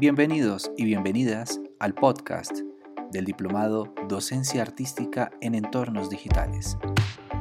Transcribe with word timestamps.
Bienvenidos 0.00 0.70
y 0.78 0.86
bienvenidas 0.86 1.60
al 1.78 1.92
podcast 1.92 2.60
del 3.12 3.26
Diplomado 3.26 3.92
Docencia 4.08 4.62
Artística 4.62 5.30
en 5.42 5.54
Entornos 5.54 6.08
Digitales. 6.08 6.78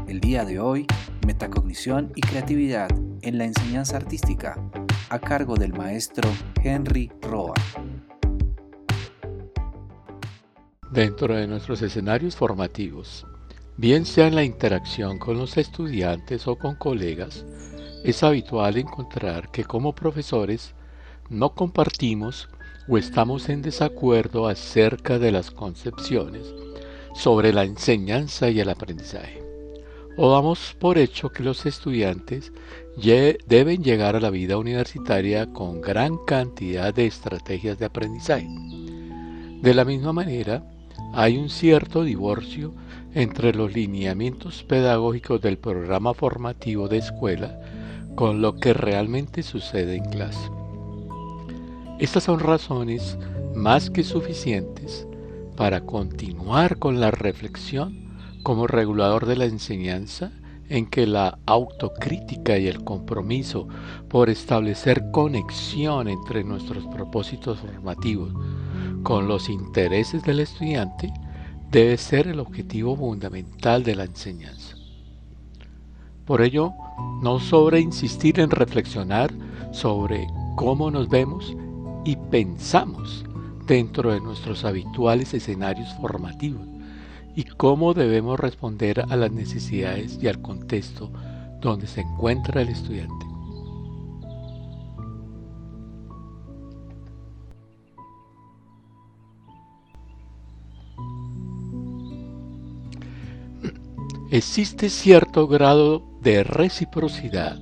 El 0.09 0.19
día 0.19 0.43
de 0.43 0.59
hoy, 0.59 0.85
Metacognición 1.25 2.11
y 2.17 2.19
Creatividad 2.19 2.89
en 3.21 3.37
la 3.37 3.45
Enseñanza 3.45 3.95
Artística, 3.95 4.61
a 5.09 5.19
cargo 5.19 5.55
del 5.55 5.71
maestro 5.71 6.29
Henry 6.61 7.09
Roa. 7.21 7.53
Dentro 10.91 11.33
de 11.33 11.47
nuestros 11.47 11.81
escenarios 11.81 12.35
formativos, 12.35 13.25
bien 13.77 14.05
sea 14.05 14.27
en 14.27 14.35
la 14.35 14.43
interacción 14.43 15.17
con 15.17 15.37
los 15.37 15.55
estudiantes 15.55 16.45
o 16.45 16.57
con 16.57 16.75
colegas, 16.75 17.45
es 18.03 18.21
habitual 18.21 18.75
encontrar 18.75 19.49
que 19.49 19.63
como 19.63 19.95
profesores 19.95 20.75
no 21.29 21.53
compartimos 21.53 22.49
o 22.87 22.97
estamos 22.97 23.49
en 23.49 23.61
desacuerdo 23.61 24.47
acerca 24.47 25.19
de 25.19 25.31
las 25.31 25.51
concepciones 25.51 26.41
sobre 27.13 27.53
la 27.53 27.63
enseñanza 27.63 28.49
y 28.49 28.59
el 28.59 28.69
aprendizaje. 28.69 29.43
O 30.17 30.31
damos 30.31 30.75
por 30.79 30.97
hecho 30.97 31.29
que 31.29 31.43
los 31.43 31.65
estudiantes 31.65 32.51
deben 33.47 33.83
llegar 33.83 34.15
a 34.15 34.19
la 34.19 34.31
vida 34.31 34.57
universitaria 34.57 35.53
con 35.53 35.81
gran 35.81 36.17
cantidad 36.25 36.93
de 36.93 37.05
estrategias 37.05 37.77
de 37.77 37.85
aprendizaje. 37.85 38.47
De 39.61 39.73
la 39.73 39.85
misma 39.85 40.11
manera, 40.11 40.63
hay 41.13 41.37
un 41.37 41.49
cierto 41.49 42.03
divorcio 42.03 42.73
entre 43.13 43.53
los 43.53 43.73
lineamientos 43.73 44.63
pedagógicos 44.63 45.41
del 45.41 45.57
programa 45.57 46.13
formativo 46.13 46.87
de 46.87 46.97
escuela 46.97 47.59
con 48.15 48.41
lo 48.41 48.55
que 48.55 48.73
realmente 48.73 49.43
sucede 49.43 49.95
en 49.95 50.05
clase. 50.05 50.58
Estas 51.99 52.23
son 52.23 52.39
razones 52.39 53.17
más 53.53 53.89
que 53.89 54.05
suficientes 54.05 55.05
para 55.57 55.81
continuar 55.81 56.79
con 56.79 57.01
la 57.01 57.11
reflexión 57.11 58.15
como 58.41 58.67
regulador 58.67 59.25
de 59.25 59.35
la 59.35 59.43
enseñanza 59.43 60.31
en 60.69 60.85
que 60.85 61.05
la 61.05 61.39
autocrítica 61.45 62.57
y 62.57 62.67
el 62.67 62.85
compromiso 62.85 63.67
por 64.07 64.29
establecer 64.29 65.11
conexión 65.11 66.07
entre 66.07 66.45
nuestros 66.45 66.85
propósitos 66.87 67.59
formativos 67.59 68.31
con 69.03 69.27
los 69.27 69.49
intereses 69.49 70.23
del 70.23 70.39
estudiante 70.39 71.11
debe 71.69 71.97
ser 71.97 72.29
el 72.29 72.39
objetivo 72.39 72.95
fundamental 72.95 73.83
de 73.83 73.95
la 73.95 74.05
enseñanza. 74.05 74.77
Por 76.23 76.41
ello, 76.43 76.71
no 77.21 77.39
sobre 77.39 77.81
insistir 77.81 78.39
en 78.39 78.51
reflexionar 78.51 79.33
sobre 79.73 80.27
cómo 80.55 80.91
nos 80.91 81.09
vemos 81.09 81.55
y 82.05 82.15
pensamos 82.15 83.25
dentro 83.65 84.11
de 84.11 84.21
nuestros 84.21 84.65
habituales 84.65 85.33
escenarios 85.33 85.93
formativos 86.01 86.67
y 87.35 87.43
cómo 87.43 87.93
debemos 87.93 88.39
responder 88.39 89.05
a 89.09 89.15
las 89.15 89.31
necesidades 89.31 90.17
y 90.21 90.27
al 90.27 90.41
contexto 90.41 91.11
donde 91.61 91.87
se 91.87 92.01
encuentra 92.01 92.61
el 92.61 92.69
estudiante. 92.69 93.25
Existe 104.31 104.89
cierto 104.89 105.47
grado 105.47 106.03
de 106.21 106.43
reciprocidad 106.43 107.57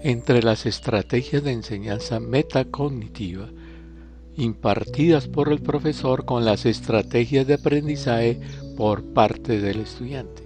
entre 0.00 0.42
las 0.42 0.66
estrategias 0.66 1.44
de 1.44 1.52
enseñanza 1.52 2.18
metacognitiva 2.18 3.48
impartidas 4.38 5.26
por 5.26 5.52
el 5.52 5.60
profesor 5.60 6.24
con 6.24 6.44
las 6.44 6.64
estrategias 6.64 7.46
de 7.46 7.54
aprendizaje 7.54 8.40
por 8.76 9.02
parte 9.02 9.60
del 9.60 9.80
estudiante. 9.80 10.42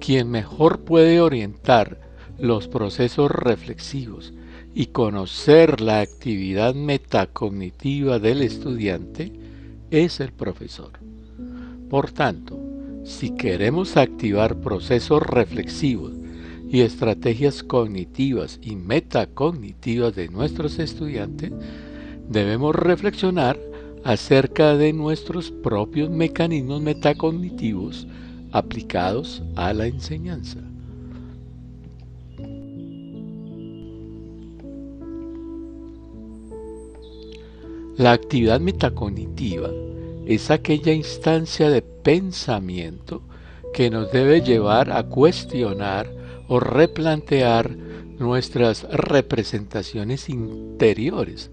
Quien 0.00 0.30
mejor 0.30 0.80
puede 0.80 1.20
orientar 1.20 2.00
los 2.38 2.68
procesos 2.68 3.30
reflexivos 3.30 4.32
y 4.74 4.86
conocer 4.86 5.80
la 5.80 6.00
actividad 6.00 6.74
metacognitiva 6.74 8.18
del 8.18 8.42
estudiante 8.42 9.32
es 9.90 10.20
el 10.20 10.32
profesor. 10.32 10.92
Por 11.88 12.10
tanto, 12.10 12.58
si 13.04 13.30
queremos 13.30 13.96
activar 13.96 14.56
procesos 14.60 15.22
reflexivos 15.22 16.12
y 16.68 16.80
estrategias 16.80 17.62
cognitivas 17.62 18.58
y 18.62 18.76
metacognitivas 18.76 20.14
de 20.14 20.28
nuestros 20.28 20.78
estudiantes, 20.78 21.52
debemos 22.30 22.76
reflexionar 22.76 23.58
acerca 24.04 24.76
de 24.76 24.92
nuestros 24.92 25.50
propios 25.50 26.08
mecanismos 26.10 26.80
metacognitivos 26.80 28.06
aplicados 28.52 29.42
a 29.56 29.74
la 29.74 29.86
enseñanza. 29.86 30.60
La 37.96 38.12
actividad 38.12 38.60
metacognitiva 38.60 39.68
es 40.24 40.50
aquella 40.52 40.92
instancia 40.92 41.68
de 41.68 41.82
pensamiento 41.82 43.22
que 43.74 43.90
nos 43.90 44.10
debe 44.12 44.40
llevar 44.40 44.92
a 44.92 45.02
cuestionar 45.02 46.08
o 46.48 46.60
replantear 46.60 47.76
nuestras 48.18 48.84
representaciones 48.90 50.28
interiores 50.28 51.50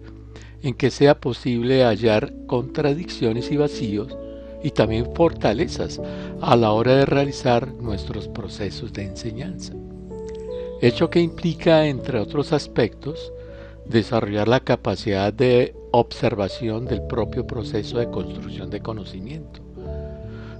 en 0.67 0.73
que 0.73 0.91
sea 0.91 1.17
posible 1.17 1.85
hallar 1.85 2.33
contradicciones 2.45 3.51
y 3.51 3.57
vacíos 3.57 4.17
y 4.61 4.71
también 4.71 5.15
fortalezas 5.15 6.01
a 6.41 6.57
la 6.57 6.71
hora 6.71 6.97
de 6.97 7.05
realizar 7.05 7.71
nuestros 7.75 8.27
procesos 8.27 8.91
de 8.91 9.03
enseñanza. 9.03 9.73
Hecho 10.81 11.09
que 11.09 11.21
implica, 11.21 11.87
entre 11.87 12.19
otros 12.19 12.51
aspectos, 12.51 13.31
desarrollar 13.85 14.49
la 14.49 14.59
capacidad 14.59 15.31
de 15.31 15.73
observación 15.91 16.85
del 16.85 17.01
propio 17.03 17.47
proceso 17.47 17.99
de 17.99 18.09
construcción 18.09 18.69
de 18.69 18.81
conocimiento, 18.81 19.61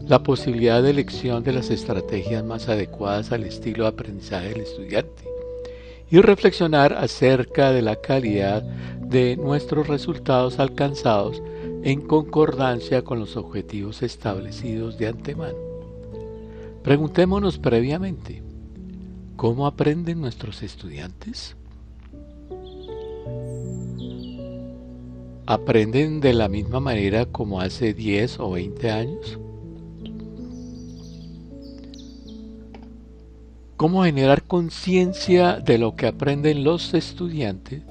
la 0.07 0.23
posibilidad 0.23 0.81
de 0.81 0.91
elección 0.91 1.44
de 1.44 1.51
las 1.51 1.69
estrategias 1.69 2.46
más 2.46 2.69
adecuadas 2.69 3.34
al 3.34 3.44
estilo 3.44 3.84
de 3.84 3.90
aprendizaje 3.90 4.50
del 4.50 4.62
estudiante 4.62 5.37
y 6.09 6.22
reflexionar 6.22 6.94
acerca 6.94 7.72
de 7.72 7.81
la 7.81 7.97
calidad 7.97 8.63
de 9.01 9.38
nuestros 9.38 9.88
resultados 9.88 10.59
alcanzados 10.59 11.41
en 11.84 12.01
concordancia 12.01 13.03
con 13.03 13.19
los 13.19 13.38
objetivos 13.38 14.03
establecidos 14.03 14.97
de 14.97 15.07
antemano. 15.07 15.57
Preguntémonos 16.84 17.57
previamente, 17.57 18.41
¿cómo 19.35 19.67
aprenden 19.67 20.22
nuestros 20.22 20.63
estudiantes? 20.63 21.56
¿Aprenden 25.46 26.19
de 26.19 26.34
la 26.34 26.50
misma 26.50 26.79
manera 26.79 27.25
como 27.25 27.62
hace 27.62 27.94
10 27.94 28.40
o 28.40 28.51
20 28.51 28.91
años? 28.91 29.40
¿Cómo 33.78 34.06
generar 34.06 34.42
conciencia 34.42 35.58
de 35.58 35.78
lo 35.78 35.96
que 35.96 36.08
aprenden 36.08 36.64
los 36.64 36.96
estudiantes 36.96 37.84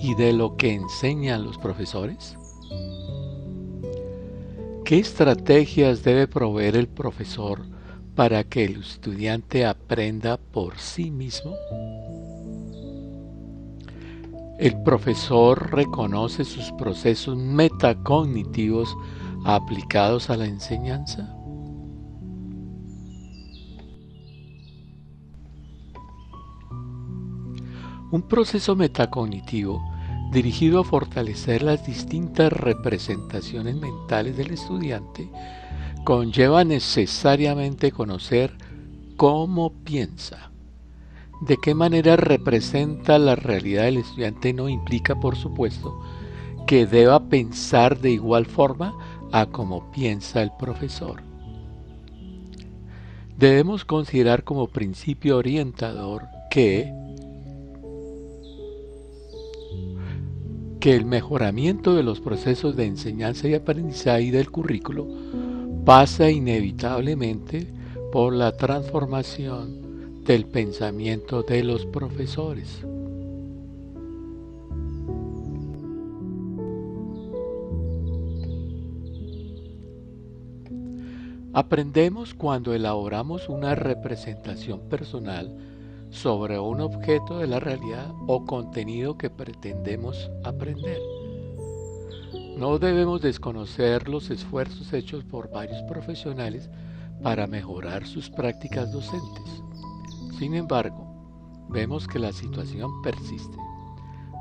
y 0.00 0.16
de 0.16 0.32
lo 0.32 0.56
que 0.56 0.74
enseñan 0.74 1.44
los 1.44 1.58
profesores? 1.58 2.36
¿Qué 4.84 4.98
estrategias 4.98 6.02
debe 6.02 6.26
proveer 6.26 6.74
el 6.74 6.88
profesor 6.88 7.62
para 8.16 8.42
que 8.42 8.64
el 8.64 8.80
estudiante 8.80 9.64
aprenda 9.64 10.38
por 10.38 10.80
sí 10.80 11.12
mismo? 11.12 11.54
¿El 14.58 14.82
profesor 14.82 15.70
reconoce 15.70 16.44
sus 16.44 16.72
procesos 16.72 17.36
metacognitivos 17.36 18.92
aplicados 19.44 20.30
a 20.30 20.36
la 20.36 20.46
enseñanza? 20.46 21.32
Un 28.12 28.22
proceso 28.22 28.76
metacognitivo 28.76 29.82
dirigido 30.32 30.80
a 30.80 30.84
fortalecer 30.84 31.62
las 31.62 31.86
distintas 31.86 32.52
representaciones 32.52 33.76
mentales 33.76 34.36
del 34.36 34.50
estudiante, 34.50 35.30
conlleva 36.04 36.64
necesariamente 36.64 37.92
conocer 37.92 38.56
cómo 39.16 39.72
piensa. 39.84 40.50
De 41.42 41.58
qué 41.58 41.74
manera 41.74 42.16
representa 42.16 43.18
la 43.18 43.34
realidad 43.34 43.84
del 43.84 43.98
estudiante 43.98 44.52
no 44.52 44.68
implica, 44.68 45.20
por 45.20 45.36
supuesto, 45.36 46.00
que 46.66 46.86
deba 46.86 47.28
pensar 47.28 47.98
de 48.00 48.10
igual 48.10 48.46
forma 48.46 48.94
a 49.32 49.46
como 49.46 49.90
piensa 49.90 50.42
el 50.42 50.52
profesor. 50.58 51.22
Debemos 53.38 53.84
considerar 53.84 54.44
como 54.44 54.68
principio 54.68 55.36
orientador 55.36 56.22
que 56.50 56.92
que 60.82 60.96
el 60.96 61.04
mejoramiento 61.04 61.94
de 61.94 62.02
los 62.02 62.20
procesos 62.20 62.74
de 62.74 62.86
enseñanza 62.86 63.46
y 63.46 63.54
aprendizaje 63.54 64.32
del 64.32 64.50
currículo 64.50 65.06
pasa 65.84 66.28
inevitablemente 66.28 67.72
por 68.10 68.32
la 68.32 68.56
transformación 68.56 70.24
del 70.24 70.44
pensamiento 70.46 71.44
de 71.44 71.62
los 71.62 71.86
profesores. 71.86 72.84
Aprendemos 81.52 82.34
cuando 82.34 82.74
elaboramos 82.74 83.48
una 83.48 83.76
representación 83.76 84.80
personal 84.88 85.71
sobre 86.12 86.58
un 86.58 86.82
objeto 86.82 87.38
de 87.38 87.46
la 87.46 87.58
realidad 87.58 88.12
o 88.26 88.44
contenido 88.44 89.16
que 89.16 89.30
pretendemos 89.30 90.30
aprender. 90.44 91.00
No 92.56 92.78
debemos 92.78 93.22
desconocer 93.22 94.08
los 94.10 94.30
esfuerzos 94.30 94.92
hechos 94.92 95.24
por 95.24 95.50
varios 95.50 95.82
profesionales 95.84 96.68
para 97.22 97.46
mejorar 97.46 98.06
sus 98.06 98.28
prácticas 98.28 98.92
docentes. 98.92 99.62
Sin 100.38 100.54
embargo, 100.54 101.66
vemos 101.70 102.06
que 102.06 102.18
la 102.18 102.32
situación 102.32 102.90
persiste. 103.02 103.56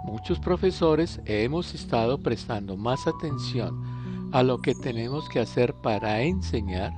Muchos 0.03 0.39
profesores 0.39 1.21
hemos 1.25 1.74
estado 1.74 2.17
prestando 2.17 2.75
más 2.75 3.07
atención 3.07 4.29
a 4.33 4.44
lo 4.44 4.57
que 4.57 4.75
tenemos 4.75 5.29
que 5.29 5.39
hacer 5.39 5.74
para 5.75 6.21
enseñar, 6.21 6.91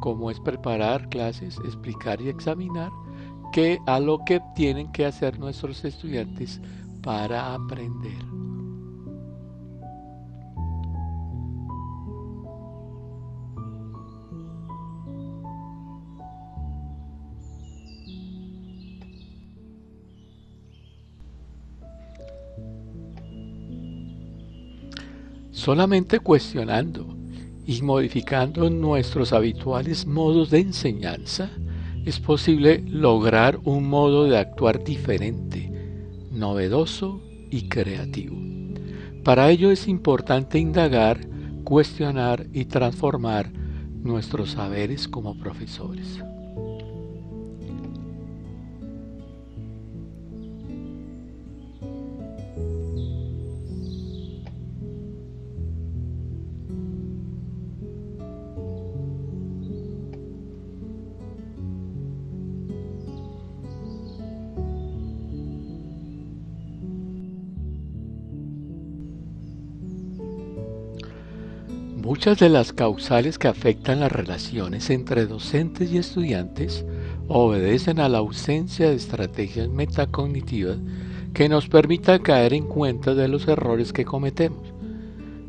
como 0.00 0.30
es 0.30 0.38
preparar 0.38 1.08
clases, 1.08 1.58
explicar 1.64 2.20
y 2.20 2.28
examinar, 2.28 2.92
que 3.52 3.78
a 3.86 4.00
lo 4.00 4.24
que 4.24 4.40
tienen 4.54 4.90
que 4.92 5.04
hacer 5.04 5.38
nuestros 5.38 5.84
estudiantes 5.84 6.60
para 7.02 7.54
aprender. 7.54 8.12
Solamente 25.50 26.20
cuestionando 26.20 27.06
y 27.66 27.82
modificando 27.82 28.70
nuestros 28.70 29.34
habituales 29.34 30.06
modos 30.06 30.48
de 30.48 30.60
enseñanza 30.60 31.50
es 32.04 32.20
posible 32.20 32.82
lograr 32.86 33.58
un 33.64 33.88
modo 33.88 34.24
de 34.24 34.38
actuar 34.38 34.82
diferente, 34.84 35.70
novedoso 36.30 37.22
y 37.50 37.68
creativo. 37.68 38.36
Para 39.24 39.50
ello 39.50 39.70
es 39.70 39.88
importante 39.88 40.58
indagar, 40.58 41.20
cuestionar 41.64 42.46
y 42.52 42.64
transformar 42.64 43.52
nuestros 43.52 44.52
saberes 44.52 45.08
como 45.08 45.38
profesores. 45.38 46.22
Muchas 72.18 72.40
de 72.40 72.48
las 72.48 72.72
causales 72.72 73.38
que 73.38 73.46
afectan 73.46 74.00
las 74.00 74.10
relaciones 74.10 74.90
entre 74.90 75.26
docentes 75.26 75.92
y 75.92 75.98
estudiantes 75.98 76.84
obedecen 77.28 78.00
a 78.00 78.08
la 78.08 78.18
ausencia 78.18 78.88
de 78.88 78.96
estrategias 78.96 79.68
metacognitivas 79.68 80.78
que 81.32 81.48
nos 81.48 81.68
permitan 81.68 82.20
caer 82.20 82.54
en 82.54 82.66
cuenta 82.66 83.14
de 83.14 83.28
los 83.28 83.46
errores 83.46 83.92
que 83.92 84.04
cometemos, 84.04 84.74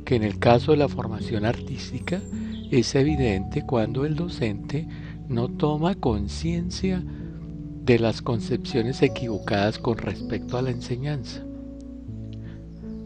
que 0.06 0.14
en 0.16 0.22
el 0.22 0.38
caso 0.38 0.70
de 0.70 0.78
la 0.78 0.88
formación 0.88 1.44
artística 1.44 2.22
es 2.70 2.94
evidente 2.94 3.66
cuando 3.66 4.06
el 4.06 4.16
docente 4.16 4.88
no 5.28 5.48
toma 5.48 5.96
conciencia 5.96 7.04
de 7.04 7.98
las 7.98 8.22
concepciones 8.22 9.02
equivocadas 9.02 9.80
con 9.80 9.98
respecto 9.98 10.56
a 10.56 10.62
la 10.62 10.70
enseñanza. 10.70 11.49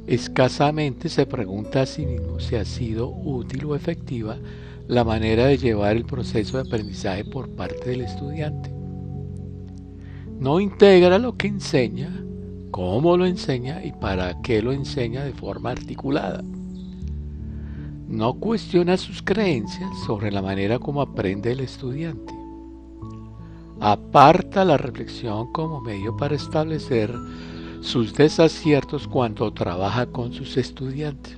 Escasamente 0.08 1.08
se 1.08 1.26
pregunta 1.26 1.84
a 1.84 1.86
sí 1.86 2.06
mismo 2.06 2.40
si 2.40 2.56
ha 2.56 2.66
sido 2.66 3.10
útil 3.10 3.66
o 3.66 3.76
efectiva 3.76 4.38
la 4.88 5.06
manera 5.06 5.46
de 5.46 5.58
llevar 5.58 5.96
el 5.96 6.04
proceso 6.04 6.58
de 6.58 6.68
aprendizaje 6.68 7.24
por 7.24 7.50
parte 7.50 7.92
del 7.92 8.02
estudiante. 8.02 8.70
No 10.40 10.60
integra 10.60 11.18
lo 11.20 11.38
que 11.38 11.48
enseña, 11.48 12.10
cómo 12.72 13.16
lo 13.16 13.26
enseña 13.26 13.84
y 13.86 13.94
para 13.94 14.42
qué 14.42 14.62
lo 14.62 14.74
enseña 14.74 15.24
de 15.24 15.32
forma 15.32 15.72
articulada. 15.72 16.44
No 18.10 18.34
cuestiona 18.34 18.98
sus 18.98 19.22
creencias 19.22 19.90
sobre 20.06 20.32
la 20.32 20.42
manera 20.42 20.80
como 20.80 21.02
aprende 21.02 21.54
el 21.54 21.62
estudiante. 21.62 22.34
Aparta 23.80 24.66
la 24.66 24.78
reflexión 24.78 25.52
como 25.54 25.80
medio 25.80 26.16
para 26.18 26.36
establecer 26.36 27.10
sus 27.84 28.14
desaciertos 28.14 29.08
cuando 29.08 29.52
trabaja 29.52 30.06
con 30.06 30.34
sus 30.34 30.56
estudiantes. 30.56 31.38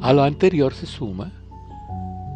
A 0.00 0.12
lo 0.12 0.22
anterior 0.22 0.72
se 0.72 0.86
suma 0.86 1.32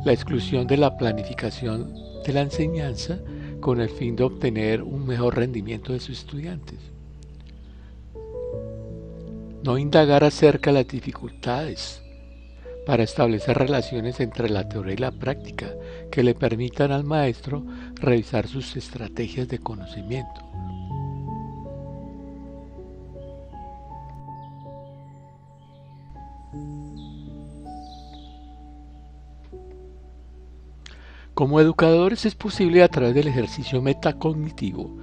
la 0.04 0.12
exclusión 0.12 0.66
de 0.66 0.76
la 0.76 0.98
planificación 0.98 1.94
de 2.26 2.32
la 2.32 2.42
enseñanza 2.42 3.20
con 3.60 3.80
el 3.80 3.88
fin 3.88 4.16
de 4.16 4.24
obtener 4.24 4.82
un 4.82 5.06
mejor 5.06 5.36
rendimiento 5.36 5.92
de 5.92 6.00
sus 6.00 6.18
estudiantes. 6.18 6.78
No 9.62 9.78
indagar 9.78 10.24
acerca 10.24 10.70
de 10.70 10.82
las 10.82 10.88
dificultades 10.88 12.02
para 12.84 13.04
establecer 13.04 13.56
relaciones 13.56 14.20
entre 14.20 14.50
la 14.50 14.68
teoría 14.68 14.94
y 14.94 14.98
la 14.98 15.12
práctica 15.12 15.72
que 16.10 16.24
le 16.24 16.34
permitan 16.34 16.90
al 16.90 17.04
maestro 17.04 17.64
revisar 17.94 18.48
sus 18.48 18.76
estrategias 18.76 19.48
de 19.48 19.60
conocimiento. 19.60 20.42
Como 31.34 31.58
educadores 31.58 32.26
es 32.26 32.36
posible 32.36 32.84
a 32.84 32.88
través 32.88 33.12
del 33.16 33.26
ejercicio 33.26 33.82
metacognitivo 33.82 34.96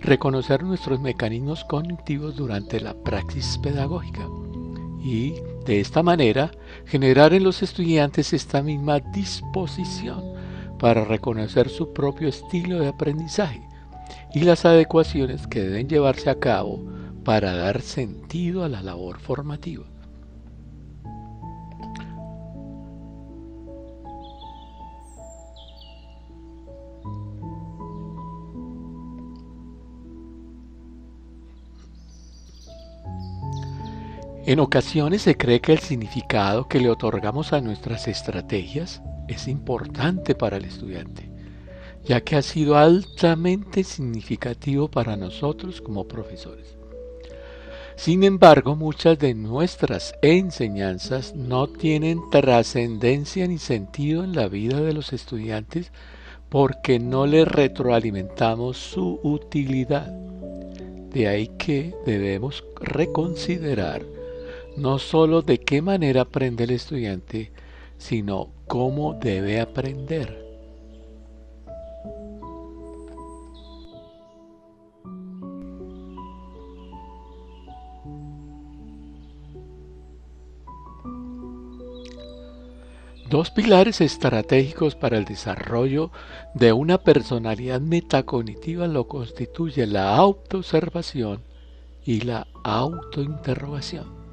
reconocer 0.00 0.64
nuestros 0.64 1.00
mecanismos 1.00 1.64
cognitivos 1.64 2.34
durante 2.34 2.80
la 2.80 2.92
praxis 2.92 3.56
pedagógica 3.62 4.28
y 5.00 5.34
de 5.64 5.78
esta 5.78 6.02
manera 6.02 6.50
generar 6.86 7.32
en 7.34 7.44
los 7.44 7.62
estudiantes 7.62 8.32
esta 8.32 8.62
misma 8.62 8.98
disposición 8.98 10.24
para 10.80 11.04
reconocer 11.04 11.68
su 11.68 11.92
propio 11.92 12.26
estilo 12.28 12.80
de 12.80 12.88
aprendizaje 12.88 13.62
y 14.34 14.40
las 14.40 14.64
adecuaciones 14.64 15.46
que 15.46 15.60
deben 15.60 15.88
llevarse 15.88 16.30
a 16.30 16.40
cabo 16.40 16.84
para 17.24 17.54
dar 17.54 17.80
sentido 17.80 18.64
a 18.64 18.68
la 18.68 18.82
labor 18.82 19.20
formativa. 19.20 19.84
En 34.46 34.60
ocasiones 34.60 35.22
se 35.22 35.36
cree 35.36 35.60
que 35.60 35.72
el 35.72 35.80
significado 35.80 36.68
que 36.68 36.78
le 36.78 36.88
otorgamos 36.88 37.52
a 37.52 37.60
nuestras 37.60 38.06
estrategias 38.06 39.02
es 39.26 39.48
importante 39.48 40.36
para 40.36 40.58
el 40.58 40.64
estudiante, 40.64 41.28
ya 42.04 42.20
que 42.20 42.36
ha 42.36 42.42
sido 42.42 42.76
altamente 42.76 43.82
significativo 43.82 44.86
para 44.88 45.16
nosotros 45.16 45.80
como 45.80 46.06
profesores. 46.06 46.76
Sin 47.96 48.22
embargo, 48.22 48.76
muchas 48.76 49.18
de 49.18 49.34
nuestras 49.34 50.14
enseñanzas 50.22 51.34
no 51.34 51.66
tienen 51.66 52.20
trascendencia 52.30 53.48
ni 53.48 53.58
sentido 53.58 54.22
en 54.22 54.36
la 54.36 54.46
vida 54.46 54.80
de 54.80 54.92
los 54.92 55.12
estudiantes 55.12 55.90
porque 56.50 57.00
no 57.00 57.26
les 57.26 57.48
retroalimentamos 57.48 58.76
su 58.76 59.18
utilidad. 59.24 60.06
De 60.06 61.26
ahí 61.26 61.48
que 61.58 61.96
debemos 62.06 62.62
reconsiderar 62.80 64.15
no 64.76 64.98
solo 64.98 65.42
de 65.42 65.58
qué 65.58 65.82
manera 65.82 66.22
aprende 66.22 66.64
el 66.64 66.70
estudiante, 66.70 67.52
sino 67.98 68.50
cómo 68.66 69.14
debe 69.14 69.60
aprender. 69.60 70.44
Dos 83.28 83.50
pilares 83.50 84.00
estratégicos 84.00 84.94
para 84.94 85.18
el 85.18 85.24
desarrollo 85.24 86.12
de 86.54 86.72
una 86.72 86.98
personalidad 86.98 87.80
metacognitiva 87.80 88.86
lo 88.86 89.08
constituyen 89.08 89.94
la 89.94 90.14
autoobservación 90.14 91.42
y 92.04 92.20
la 92.20 92.46
autointerrogación. 92.62 94.25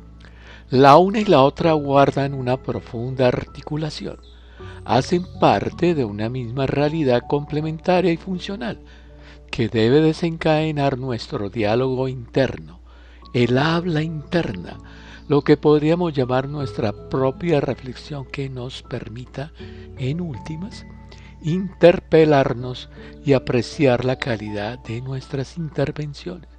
La 0.74 0.98
una 0.98 1.20
y 1.20 1.26
la 1.26 1.44
otra 1.44 1.74
guardan 1.74 2.34
una 2.34 2.58
profunda 2.58 3.28
articulación. 3.28 4.18
Hacen 4.86 5.24
parte 5.40 5.94
de 5.94 6.04
una 6.04 6.30
misma 6.30 6.66
realidad 6.66 7.22
complementaria 7.30 8.12
y 8.12 8.18
funcional 8.18 8.80
que 9.52 9.70
debe 9.70 10.02
desencadenar 10.02 10.98
nuestro 10.98 11.52
diálogo 11.52 12.08
interno, 12.08 12.80
el 13.36 13.60
habla 13.60 14.02
interna, 14.02 14.80
lo 15.28 15.44
que 15.44 15.58
podríamos 15.58 16.12
llamar 16.12 16.50
nuestra 16.50 16.92
propia 17.08 17.62
reflexión 17.62 18.26
que 18.26 18.50
nos 18.50 18.82
permita, 18.82 19.52
en 20.00 20.22
últimas, 20.22 20.88
interpelarnos 21.44 22.90
y 23.24 23.34
apreciar 23.34 24.06
la 24.06 24.16
calidad 24.16 24.80
de 24.80 25.02
nuestras 25.02 25.56
intervenciones. 25.56 26.50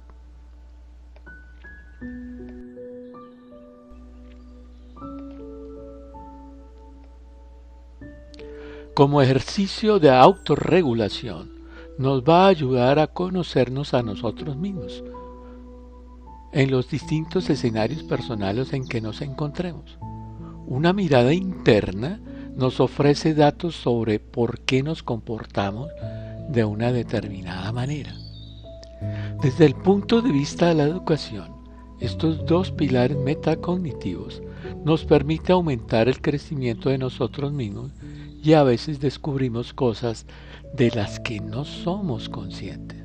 Como 8.95 9.21
ejercicio 9.21 9.99
de 9.99 10.09
autorregulación, 10.09 11.51
nos 11.97 12.23
va 12.23 12.45
a 12.45 12.47
ayudar 12.47 12.97
a 12.97 13.07
conocernos 13.07 13.93
a 13.93 14.01
nosotros 14.01 14.55
mismos 14.55 15.03
en 16.53 16.71
los 16.71 16.89
distintos 16.89 17.49
escenarios 17.49 18.03
personales 18.03 18.71
en 18.71 18.87
que 18.87 19.01
nos 19.01 19.19
encontremos. 19.19 19.97
Una 20.65 20.93
mirada 20.93 21.33
interna 21.33 22.21
nos 22.55 22.79
ofrece 22.79 23.33
datos 23.33 23.75
sobre 23.75 24.19
por 24.19 24.61
qué 24.61 24.81
nos 24.81 25.03
comportamos 25.03 25.89
de 26.47 26.63
una 26.63 26.93
determinada 26.93 27.73
manera. 27.73 28.15
Desde 29.41 29.65
el 29.65 29.75
punto 29.75 30.21
de 30.21 30.31
vista 30.31 30.69
de 30.69 30.75
la 30.75 30.83
educación, 30.83 31.53
estos 31.99 32.45
dos 32.45 32.71
pilares 32.71 33.17
metacognitivos 33.17 34.41
nos 34.85 35.03
permiten 35.03 35.51
aumentar 35.51 36.07
el 36.07 36.21
crecimiento 36.21 36.89
de 36.89 36.97
nosotros 36.97 37.51
mismos 37.51 37.91
y 38.45 38.53
a 38.53 38.61
veces 38.61 38.99
descubrimos 38.99 39.73
cosas 39.73 40.27
de 40.71 40.91
las 40.91 41.19
que 41.19 41.39
no 41.39 41.65
somos 41.65 42.29
conscientes. 42.29 43.03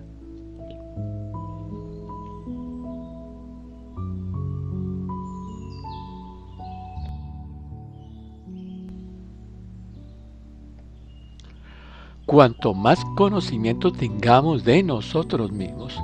Cuanto 12.27 12.75
más 12.75 13.03
conocimiento 13.17 13.91
tengamos 13.93 14.63
de 14.63 14.83
nosotros 14.83 15.51
mismos, 15.53 15.99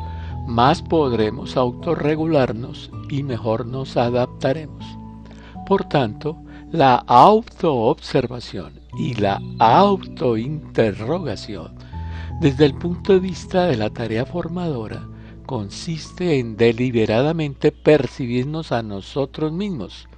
más 0.47 0.81
podremos 0.81 1.59
autorregularnos 1.59 2.91
y 3.11 3.23
mejor 3.23 3.67
nos 3.67 3.99
adaptaremos. 3.99 4.85
Por 5.67 5.85
tanto, 5.85 6.39
la 6.73 6.97
autoobservación 7.07 8.76
y 8.97 9.15
la 9.15 9.41
autointerrogación, 9.59 11.75
desde 12.41 12.65
el 12.65 12.75
punto 12.75 13.15
de 13.15 13.21
vista 13.21 13.67
de 13.67 13.77
la 13.77 13.91
tarea 13.91 14.27
formadora, 14.27 15.09
consiste 15.47 16.39
en 16.39 16.57
deliberadamente 16.57 17.73
percibirnos 17.73 18.71
a 18.73 18.83
nosotros 18.83 19.53
mismos 19.53 20.09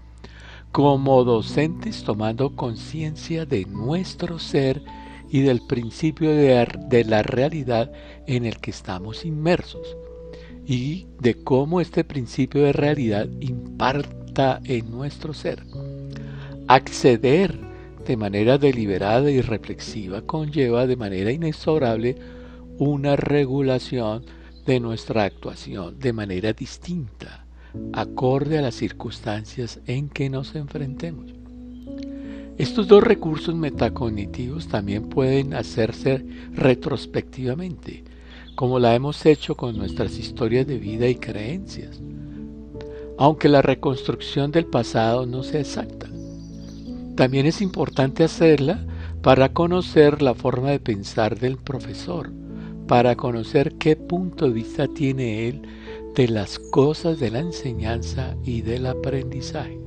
como 0.72 1.24
docentes 1.24 2.04
tomando 2.04 2.54
conciencia 2.54 3.46
de 3.46 3.64
nuestro 3.66 4.38
ser 4.38 4.82
y 5.30 5.40
del 5.40 5.60
principio 5.66 6.30
de, 6.30 7.04
la 7.04 7.22
realidad 7.22 7.92
en 8.26 8.46
el 8.46 8.58
que 8.58 8.70
estamos 8.70 9.24
inmersos 9.24 9.96
y 10.66 11.06
de 11.20 11.42
cómo 11.42 11.80
este 11.80 12.04
principio 12.04 12.62
de 12.62 12.72
realidad 12.72 13.28
imparta 13.40 14.60
en 14.64 14.90
nuestro 14.90 15.34
ser. 15.34 15.64
Acceder 16.66 17.67
de 18.08 18.16
manera 18.16 18.56
deliberada 18.56 19.30
y 19.30 19.42
reflexiva 19.42 20.22
conlleva 20.22 20.86
de 20.86 20.96
manera 20.96 21.30
inexorable 21.30 22.16
una 22.78 23.16
regulación 23.16 24.24
de 24.64 24.80
nuestra 24.80 25.24
actuación 25.24 25.98
de 25.98 26.14
manera 26.14 26.54
distinta, 26.54 27.44
acorde 27.92 28.56
a 28.56 28.62
las 28.62 28.76
circunstancias 28.76 29.80
en 29.86 30.08
que 30.08 30.30
nos 30.30 30.54
enfrentemos. 30.54 31.34
Estos 32.56 32.88
dos 32.88 33.04
recursos 33.04 33.54
metacognitivos 33.54 34.68
también 34.68 35.10
pueden 35.10 35.52
hacerse 35.52 36.24
retrospectivamente, 36.54 38.04
como 38.54 38.78
la 38.78 38.94
hemos 38.94 39.26
hecho 39.26 39.54
con 39.54 39.76
nuestras 39.76 40.18
historias 40.18 40.66
de 40.66 40.78
vida 40.78 41.06
y 41.08 41.16
creencias, 41.16 42.00
aunque 43.18 43.50
la 43.50 43.60
reconstrucción 43.60 44.50
del 44.50 44.64
pasado 44.64 45.26
no 45.26 45.42
sea 45.42 45.60
exacta. 45.60 46.08
También 47.18 47.46
es 47.46 47.62
importante 47.62 48.22
hacerla 48.22 48.86
para 49.22 49.52
conocer 49.52 50.22
la 50.22 50.34
forma 50.34 50.70
de 50.70 50.78
pensar 50.78 51.36
del 51.36 51.56
profesor, 51.56 52.30
para 52.86 53.16
conocer 53.16 53.74
qué 53.74 53.96
punto 53.96 54.44
de 54.46 54.52
vista 54.52 54.86
tiene 54.86 55.48
él 55.48 55.62
de 56.14 56.28
las 56.28 56.60
cosas 56.60 57.18
de 57.18 57.32
la 57.32 57.40
enseñanza 57.40 58.36
y 58.44 58.62
del 58.62 58.86
aprendizaje. 58.86 59.80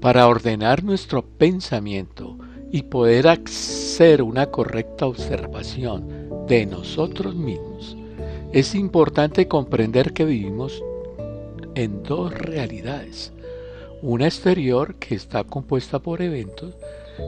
para 0.00 0.26
ordenar 0.26 0.82
nuestro 0.82 1.22
pensamiento 1.22 2.36
y 2.72 2.82
poder 2.82 3.28
hacer 3.28 4.20
una 4.20 4.46
correcta 4.46 5.06
observación 5.06 6.21
de 6.52 6.66
nosotros 6.66 7.34
mismos, 7.34 7.96
es 8.52 8.74
importante 8.74 9.48
comprender 9.48 10.12
que 10.12 10.26
vivimos 10.26 10.84
en 11.74 12.02
dos 12.02 12.30
realidades. 12.34 13.32
Una 14.02 14.26
exterior 14.26 14.96
que 14.96 15.14
está 15.14 15.44
compuesta 15.44 16.00
por 16.00 16.20
eventos, 16.20 16.74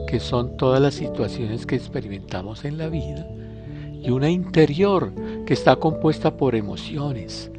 que 0.07 0.19
son 0.19 0.57
todas 0.57 0.79
las 0.79 0.93
situaciones 0.93 1.65
que 1.65 1.75
experimentamos 1.75 2.65
en 2.65 2.77
la 2.77 2.87
vida, 2.87 3.27
y 3.99 4.11
una 4.11 4.29
interior 4.29 5.11
que 5.47 5.55
está 5.55 5.77
compuesta 5.77 6.37
por 6.37 6.53
emociones, 6.53 7.49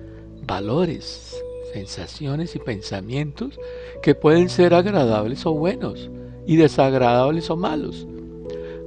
valores, 0.47 1.35
sensaciones 1.73 2.55
y 2.55 2.61
pensamientos 2.61 3.59
que 4.03 4.15
pueden 4.15 4.51
ser 4.51 4.73
agradables 4.73 5.45
o 5.47 5.53
buenos 5.53 6.11
y 6.47 6.55
desagradables 6.55 7.51
o 7.51 7.57
malos. 7.57 8.07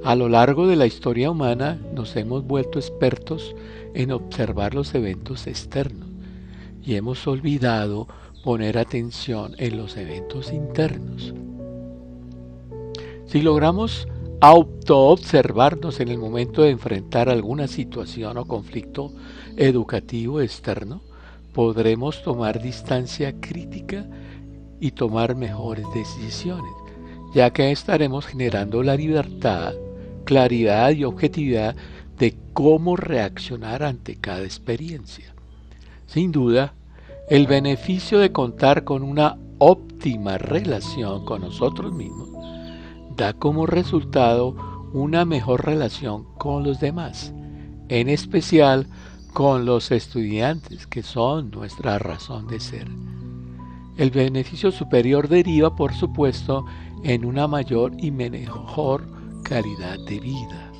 A 0.02 0.14
lo 0.14 0.30
largo 0.30 0.66
de 0.66 0.76
la 0.76 0.86
historia 0.86 1.30
humana 1.30 1.78
nos 1.94 2.16
hemos 2.16 2.46
vuelto 2.46 2.78
expertos 2.78 3.54
en 3.92 4.12
observar 4.12 4.74
los 4.74 4.94
eventos 4.94 5.46
externos 5.46 6.08
y 6.82 6.94
hemos 6.94 7.26
olvidado 7.26 8.08
poner 8.42 8.78
atención 8.78 9.54
en 9.58 9.76
los 9.76 9.98
eventos 9.98 10.52
internos. 10.54 11.34
Si 13.26 13.42
logramos 13.42 14.08
autoobservarnos 14.40 16.00
en 16.00 16.08
el 16.08 16.16
momento 16.16 16.62
de 16.62 16.70
enfrentar 16.70 17.28
alguna 17.28 17.68
situación 17.68 18.38
o 18.38 18.46
conflicto 18.46 19.12
educativo 19.58 20.40
externo, 20.40 21.02
podremos 21.52 22.22
tomar 22.22 22.62
distancia 22.62 23.38
crítica 23.38 24.06
y 24.80 24.92
tomar 24.92 25.36
mejores 25.36 25.84
decisiones, 25.92 26.72
ya 27.34 27.50
que 27.50 27.70
estaremos 27.70 28.24
generando 28.24 28.82
la 28.82 28.96
libertad, 28.96 29.74
claridad 30.24 30.90
y 30.90 31.04
objetividad 31.04 31.76
de 32.18 32.36
cómo 32.52 32.96
reaccionar 32.96 33.82
ante 33.82 34.16
cada 34.16 34.42
experiencia. 34.42 35.34
Sin 36.06 36.32
duda, 36.32 36.74
el 37.28 37.46
beneficio 37.46 38.18
de 38.18 38.32
contar 38.32 38.84
con 38.84 39.02
una 39.02 39.38
óptima 39.58 40.38
relación 40.38 41.24
con 41.24 41.42
nosotros 41.42 41.92
mismos 41.92 42.28
da 43.16 43.32
como 43.34 43.66
resultado 43.66 44.56
una 44.92 45.24
mejor 45.24 45.64
relación 45.64 46.24
con 46.38 46.64
los 46.64 46.80
demás, 46.80 47.32
en 47.88 48.08
especial 48.08 48.86
con 49.32 49.64
los 49.64 49.90
estudiantes, 49.90 50.86
que 50.86 51.02
son 51.02 51.50
nuestra 51.50 51.98
razón 51.98 52.48
de 52.48 52.60
ser. 52.60 52.88
El 53.96 54.10
beneficio 54.10 54.72
superior 54.72 55.28
deriva, 55.28 55.76
por 55.76 55.92
supuesto, 55.94 56.64
en 57.04 57.24
una 57.24 57.46
mayor 57.46 57.92
y 57.98 58.10
mejor 58.10 59.19
calidad 59.42 59.98
de 60.00 60.20
vida. 60.20 60.72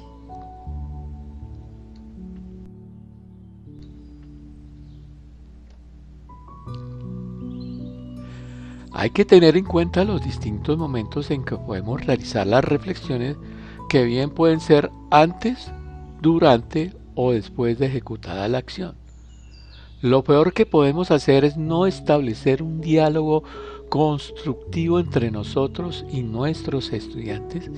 Hay 8.92 9.10
que 9.10 9.24
tener 9.24 9.56
en 9.56 9.64
cuenta 9.64 10.04
los 10.04 10.22
distintos 10.22 10.76
momentos 10.76 11.30
en 11.30 11.44
que 11.44 11.56
podemos 11.56 12.04
realizar 12.04 12.46
las 12.46 12.64
reflexiones 12.64 13.36
que 13.88 14.04
bien 14.04 14.30
pueden 14.30 14.60
ser 14.60 14.90
antes, 15.10 15.72
durante 16.20 16.92
o 17.14 17.32
después 17.32 17.78
de 17.78 17.86
ejecutada 17.86 18.48
la 18.48 18.58
acción. 18.58 18.94
Lo 20.02 20.24
peor 20.24 20.52
que 20.52 20.66
podemos 20.66 21.10
hacer 21.10 21.44
es 21.44 21.56
no 21.56 21.86
establecer 21.86 22.62
un 22.62 22.80
diálogo 22.80 23.42
constructivo 23.88 24.98
entre 24.98 25.30
nosotros 25.30 26.04
y 26.10 26.22
nuestros 26.22 26.92
estudiantes 26.92 27.70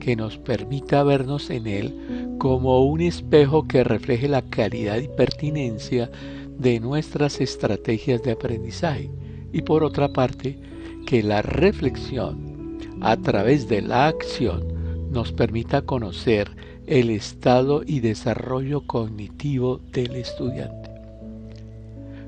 que 0.00 0.16
nos 0.16 0.38
permita 0.38 1.04
vernos 1.04 1.50
en 1.50 1.66
él 1.66 2.36
como 2.38 2.84
un 2.84 3.00
espejo 3.00 3.68
que 3.68 3.84
refleje 3.84 4.28
la 4.28 4.42
calidad 4.42 4.98
y 4.98 5.08
pertinencia 5.08 6.10
de 6.58 6.80
nuestras 6.80 7.40
estrategias 7.40 8.22
de 8.22 8.32
aprendizaje 8.32 9.10
y 9.52 9.62
por 9.62 9.84
otra 9.84 10.12
parte 10.12 10.58
que 11.06 11.22
la 11.22 11.42
reflexión 11.42 12.78
a 13.00 13.16
través 13.16 13.68
de 13.68 13.82
la 13.82 14.08
acción 14.08 15.10
nos 15.10 15.32
permita 15.32 15.82
conocer 15.82 16.50
el 16.86 17.10
estado 17.10 17.82
y 17.86 18.00
desarrollo 18.00 18.86
cognitivo 18.86 19.80
del 19.92 20.16
estudiante. 20.16 20.90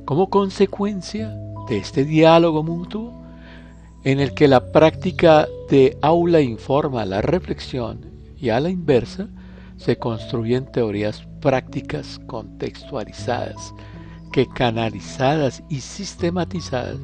Como 0.05 0.31
consecuencia 0.31 1.37
de 1.69 1.79
este 1.79 2.05
diálogo 2.05 2.62
mutuo, 2.62 3.22
en 4.04 4.21
el 4.21 4.35
que 4.35 4.49
la 4.49 4.73
práctica 4.73 5.47
de 5.68 5.97
aula 6.02 6.40
informa 6.40 7.04
la 7.04 7.23
reflexión 7.23 8.00
y 8.37 8.49
a 8.49 8.61
la 8.61 8.71
inversa, 8.71 9.28
se 9.76 9.97
construyen 9.97 10.71
teorías 10.71 11.26
prácticas 11.40 12.21
contextualizadas 12.26 13.75
que 14.32 14.49
canalizadas 14.49 15.62
y 15.68 15.80
sistematizadas 15.80 16.99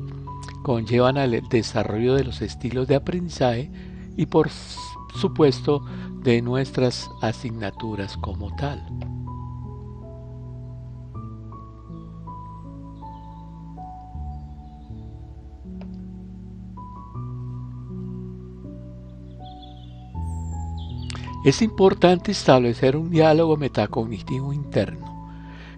conllevan 0.62 1.19
al 1.19 1.40
desarrollo 1.49 2.14
de 2.14 2.25
los 2.25 2.43
estilos 2.43 2.88
de 2.88 2.97
aprendizaje 2.97 3.71
y 4.17 4.26
por 4.26 4.50
supuesto 5.14 5.85
de 6.23 6.43
nuestras 6.43 7.09
asignaturas 7.21 8.17
como 8.17 8.55
tal. 8.57 9.18
Es 21.49 21.62
importante 21.62 22.31
establecer 22.31 22.95
un 22.95 23.09
diálogo 23.09 23.57
metacognitivo 23.57 24.52
interno 24.52 25.33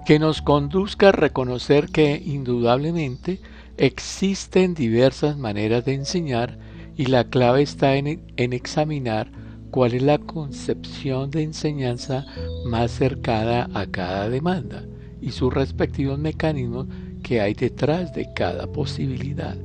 que 0.05 0.19
nos 0.19 0.43
conduzca 0.43 1.11
a 1.11 1.12
reconocer 1.12 1.91
que 1.91 2.21
indudablemente 2.27 3.39
existen 3.77 4.75
diversas 4.75 5.39
maneras 5.39 5.85
de 5.85 5.95
enseñar 5.95 6.59
y 6.97 7.07
la 7.07 7.23
clave 7.23 7.62
está 7.62 7.95
en, 7.95 8.21
examinar 8.37 9.31
cuál 9.71 9.95
es 9.95 10.03
la 10.03 10.19
concepción 10.19 11.31
de 11.31 11.45
enseñanza 11.45 12.27
más 12.65 12.91
cercana 12.91 13.71
a 13.73 13.87
cada 13.87 14.29
demanda 14.29 14.85
y 15.23 15.31
sus 15.31 15.55
respectivos 15.55 16.19
mecanismos 16.19 16.89
que 17.23 17.41
hay 17.41 17.55
detrás 17.55 18.12
de 18.12 18.33
cada 18.35 18.67
posibilidad. 18.67 19.57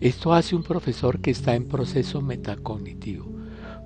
Esto 0.00 0.32
hace 0.32 0.54
un 0.54 0.62
profesor 0.62 1.18
que 1.18 1.32
está 1.32 1.56
en 1.56 1.66
proceso 1.66 2.22
metacognitivo 2.22 3.33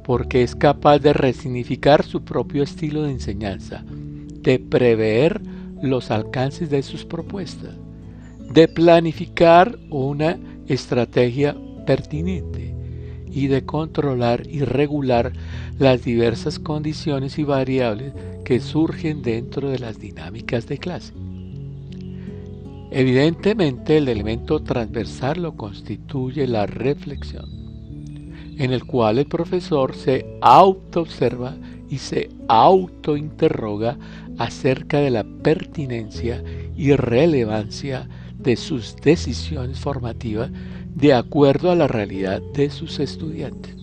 porque 0.09 0.43
es 0.43 0.57
capaz 0.57 1.01
de 1.01 1.13
resignificar 1.13 2.03
su 2.03 2.25
propio 2.25 2.63
estilo 2.63 3.03
de 3.03 3.11
enseñanza, 3.11 3.85
de 3.87 4.59
prever 4.59 5.39
los 5.83 6.11
alcances 6.11 6.71
de 6.71 6.83
sus 6.83 7.05
propuestas, 7.05 7.75
de 8.55 8.69
planificar 8.69 9.79
una 9.91 10.39
estrategia 10.67 11.55
pertinente 11.87 12.75
y 13.31 13.49
de 13.49 13.67
controlar 13.67 14.47
y 14.47 14.61
regular 14.61 15.35
las 15.79 16.03
diversas 16.05 16.59
condiciones 16.59 17.39
y 17.39 17.45
variables 17.45 18.15
que 18.47 18.61
surgen 18.61 19.21
dentro 19.21 19.69
de 19.69 19.79
las 19.79 19.99
dinámicas 19.99 20.67
de 20.67 20.79
clase. 20.79 21.13
Evidentemente 22.91 23.99
el 23.99 24.09
elemento 24.09 24.61
transversal 24.61 25.43
lo 25.43 25.55
constituye 25.55 26.47
la 26.47 26.65
reflexión 26.65 27.58
en 28.59 28.73
el 28.73 28.85
cual 28.85 29.19
el 29.19 29.27
profesor 29.27 29.95
se 29.95 30.27
autoobserva 30.41 31.57
y 31.89 31.99
se 31.99 32.29
autointerroga 32.49 33.97
acerca 34.37 34.99
de 35.01 35.11
la 35.11 35.25
pertinencia 35.25 36.43
y 36.77 36.95
relevancia 36.95 38.09
de 38.37 38.57
sus 38.57 38.97
decisiones 38.97 39.79
formativas 39.79 40.51
de 40.95 41.15
acuerdo 41.15 41.71
a 41.71 41.77
la 41.77 41.87
realidad 41.87 42.43
de 42.55 42.71
sus 42.71 42.99
estudiantes. 42.99 43.77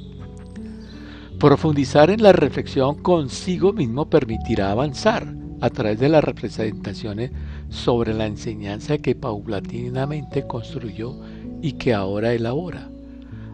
Profundizar 1.40 2.10
en 2.10 2.22
la 2.22 2.34
reflexión 2.34 2.96
consigo 2.96 3.74
mismo 3.74 4.10
permitirá 4.10 4.72
avanzar 4.72 5.36
a 5.62 5.70
través 5.70 6.00
de 6.00 6.10
las 6.10 6.24
representaciones 6.24 7.32
sobre 7.70 8.14
la 8.14 8.26
enseñanza 8.26 8.98
que 8.98 9.16
paulatinamente 9.16 10.46
construyó 10.48 11.18
y 11.62 11.74
que 11.74 11.94
ahora 11.94 12.34
elabora 12.34 12.90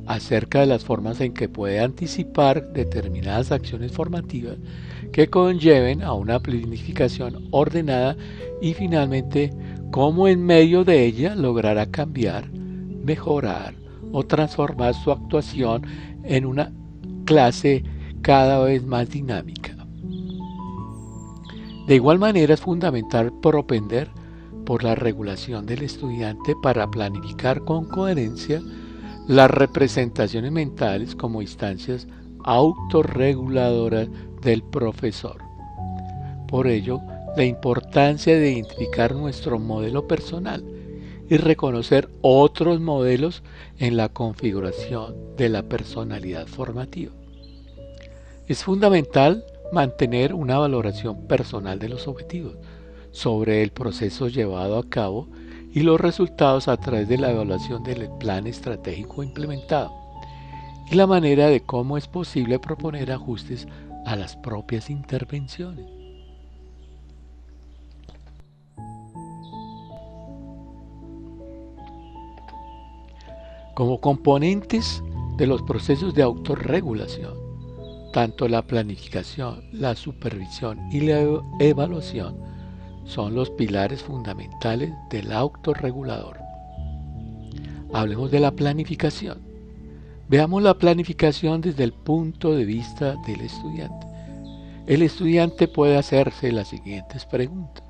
acerca 0.08 0.62
de 0.62 0.66
las 0.66 0.84
formas 0.84 1.22
en 1.22 1.34
que 1.34 1.50
puede 1.50 1.80
anticipar 1.80 2.74
determinadas 2.74 3.52
acciones 3.52 3.92
formativas 3.92 4.58
que 5.12 5.28
conlleven 5.28 6.04
a 6.04 6.14
una 6.14 6.40
planificación 6.40 7.48
ordenada 7.52 8.16
y 8.62 8.74
finalmente 8.74 9.52
cómo 9.92 10.28
en 10.28 10.46
medio 10.46 10.84
de 10.84 11.06
ella 11.06 11.36
logrará 11.36 11.86
cambiar, 11.86 12.50
mejorar 12.52 13.76
o 14.12 14.24
transformar 14.24 14.94
su 14.94 15.12
actuación 15.12 15.84
en 16.24 16.46
una 16.46 16.72
clase 17.26 17.84
cada 18.22 18.60
vez 18.64 18.84
más 18.86 19.10
dinámica. 19.10 19.76
De 21.88 21.96
igual 21.96 22.20
manera 22.20 22.54
es 22.54 22.62
fundamental 22.62 23.34
propender 23.42 24.10
por 24.66 24.84
la 24.84 24.96
regulación 24.96 25.66
del 25.66 25.82
estudiante 25.82 26.56
para 26.62 26.90
planificar 26.90 27.62
con 27.66 27.86
coherencia 27.86 28.62
las 29.32 29.50
representaciones 29.50 30.52
mentales 30.52 31.16
como 31.16 31.42
instancias 31.42 32.06
autorreguladoras 32.44 34.10
del 34.42 34.62
profesor. 34.62 35.38
Por 36.50 36.68
ello, 36.68 37.00
la 37.38 37.46
importancia 37.46 38.38
de 38.38 38.52
identificar 38.52 39.16
nuestro 39.16 39.58
modelo 39.58 40.06
personal 40.06 40.66
y 41.30 41.38
reconocer 41.38 42.10
otros 42.20 42.82
modelos 42.82 43.42
en 43.80 43.96
la 43.96 44.10
configuración 44.10 45.16
de 45.38 45.48
la 45.48 45.64
personalidad 45.64 46.46
formativa. 46.46 47.14
Es 48.50 48.66
fundamental 48.66 49.46
mantener 49.72 50.34
una 50.34 50.58
valoración 50.58 51.26
personal 51.28 51.80
de 51.80 51.88
los 51.88 52.06
objetivos 52.10 52.58
sobre 53.12 53.64
el 53.64 53.72
proceso 53.72 54.28
llevado 54.28 54.78
a 54.78 54.90
cabo 54.90 55.30
y 55.74 55.82
los 55.82 56.00
resultados 56.00 56.68
a 56.68 56.78
través 56.78 57.08
de 57.08 57.18
la 57.18 57.32
evaluación 57.32 57.84
del 57.84 58.10
plan 58.20 58.48
estratégico 58.48 59.24
implementado 59.24 59.92
y 60.90 60.96
la 60.96 61.08
manera 61.08 61.48
de 61.48 61.62
cómo 61.62 61.98
es 61.98 62.08
posible 62.08 62.60
proponer 62.60 63.12
ajustes 63.12 63.68
a 64.06 64.16
las 64.16 64.36
propias 64.36 64.90
intervenciones. 64.90 65.86
Como 73.74 74.02
componentes 74.02 75.02
de 75.38 75.48
los 75.48 75.62
procesos 75.64 76.14
de 76.14 76.24
autorregulación, 76.24 77.34
tanto 78.12 78.50
la 78.50 78.62
planificación, 78.62 79.64
la 79.72 79.96
supervisión 79.96 80.78
y 80.92 81.00
la 81.02 81.42
evaluación 81.60 82.51
son 83.06 83.36
los 83.36 83.50
pilares 83.50 84.04
fundamentales 84.04 84.92
del 85.10 85.32
autorregulador. 85.32 86.40
Hablemos 87.94 88.32
de 88.32 88.40
la 88.40 88.52
planificación. 88.52 89.40
Veamos 90.30 90.64
la 90.64 90.78
planificación 90.78 91.62
desde 91.62 91.84
el 91.84 91.92
punto 91.92 92.56
de 92.56 92.64
vista 92.64 93.16
del 93.28 93.42
estudiante. 93.42 94.08
El 94.88 95.02
estudiante 95.02 95.68
puede 95.68 95.98
hacerse 95.98 96.52
las 96.52 96.70
siguientes 96.70 97.26
preguntas. 97.26 97.84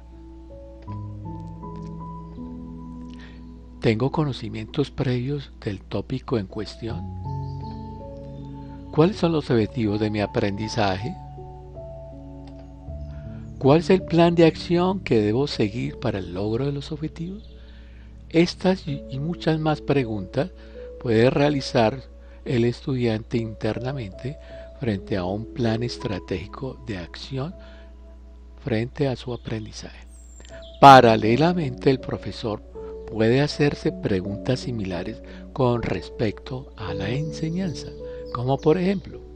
¿Tengo 3.79 4.11
conocimientos 4.11 4.91
previos 4.91 5.51
del 5.63 5.81
tópico 5.81 6.37
en 6.37 6.47
cuestión? 6.47 7.03
¿Cuáles 8.91 9.17
son 9.17 9.31
los 9.31 9.49
objetivos 9.49 9.99
de 9.99 10.09
mi 10.09 10.21
aprendizaje? 10.21 11.15
¿Cuál 13.61 13.81
es 13.81 13.91
el 13.91 14.01
plan 14.01 14.33
de 14.33 14.47
acción 14.47 15.01
que 15.01 15.21
debo 15.21 15.45
seguir 15.45 15.99
para 15.99 16.17
el 16.17 16.33
logro 16.33 16.65
de 16.65 16.71
los 16.71 16.91
objetivos? 16.91 17.43
Estas 18.31 18.87
y 18.87 19.19
muchas 19.19 19.59
más 19.59 19.81
preguntas 19.81 20.49
puede 20.99 21.29
realizar 21.29 22.01
el 22.43 22.65
estudiante 22.65 23.37
internamente 23.37 24.39
frente 24.79 25.15
a 25.15 25.25
un 25.25 25.45
plan 25.53 25.83
estratégico 25.83 26.83
de 26.87 26.97
acción 26.97 27.53
frente 28.63 29.07
a 29.07 29.15
su 29.15 29.31
aprendizaje. 29.31 30.07
Paralelamente, 30.79 31.91
el 31.91 31.99
profesor 31.99 32.63
puede 33.11 33.41
hacerse 33.41 33.91
preguntas 33.91 34.61
similares 34.61 35.21
con 35.53 35.83
respecto 35.83 36.73
a 36.77 36.95
la 36.95 37.11
enseñanza, 37.11 37.89
como 38.33 38.57
por 38.57 38.79
ejemplo, 38.79 39.30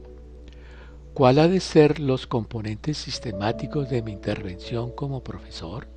¿Cuál 1.15 1.39
ha 1.39 1.47
de 1.47 1.61
ser 1.61 2.01
los 2.01 2.27
componentes 2.27 2.97
sistemáticos 2.97 3.89
de 3.89 4.01
mi 4.01 4.11
intervención 4.11 4.91
como 4.91 5.23
profesor? 5.23 5.87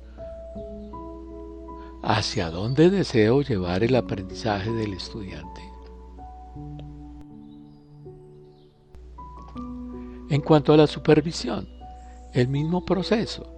¿Hacia 2.01 2.49
dónde 2.49 2.89
deseo 2.89 3.41
llevar 3.41 3.83
el 3.83 3.97
aprendizaje 3.97 4.71
del 4.71 4.93
estudiante? 4.93 5.61
En 10.29 10.39
cuanto 10.39 10.71
a 10.71 10.77
la 10.77 10.87
supervisión, 10.87 11.67
el 12.33 12.47
mismo 12.47 12.85
proceso. 12.85 13.51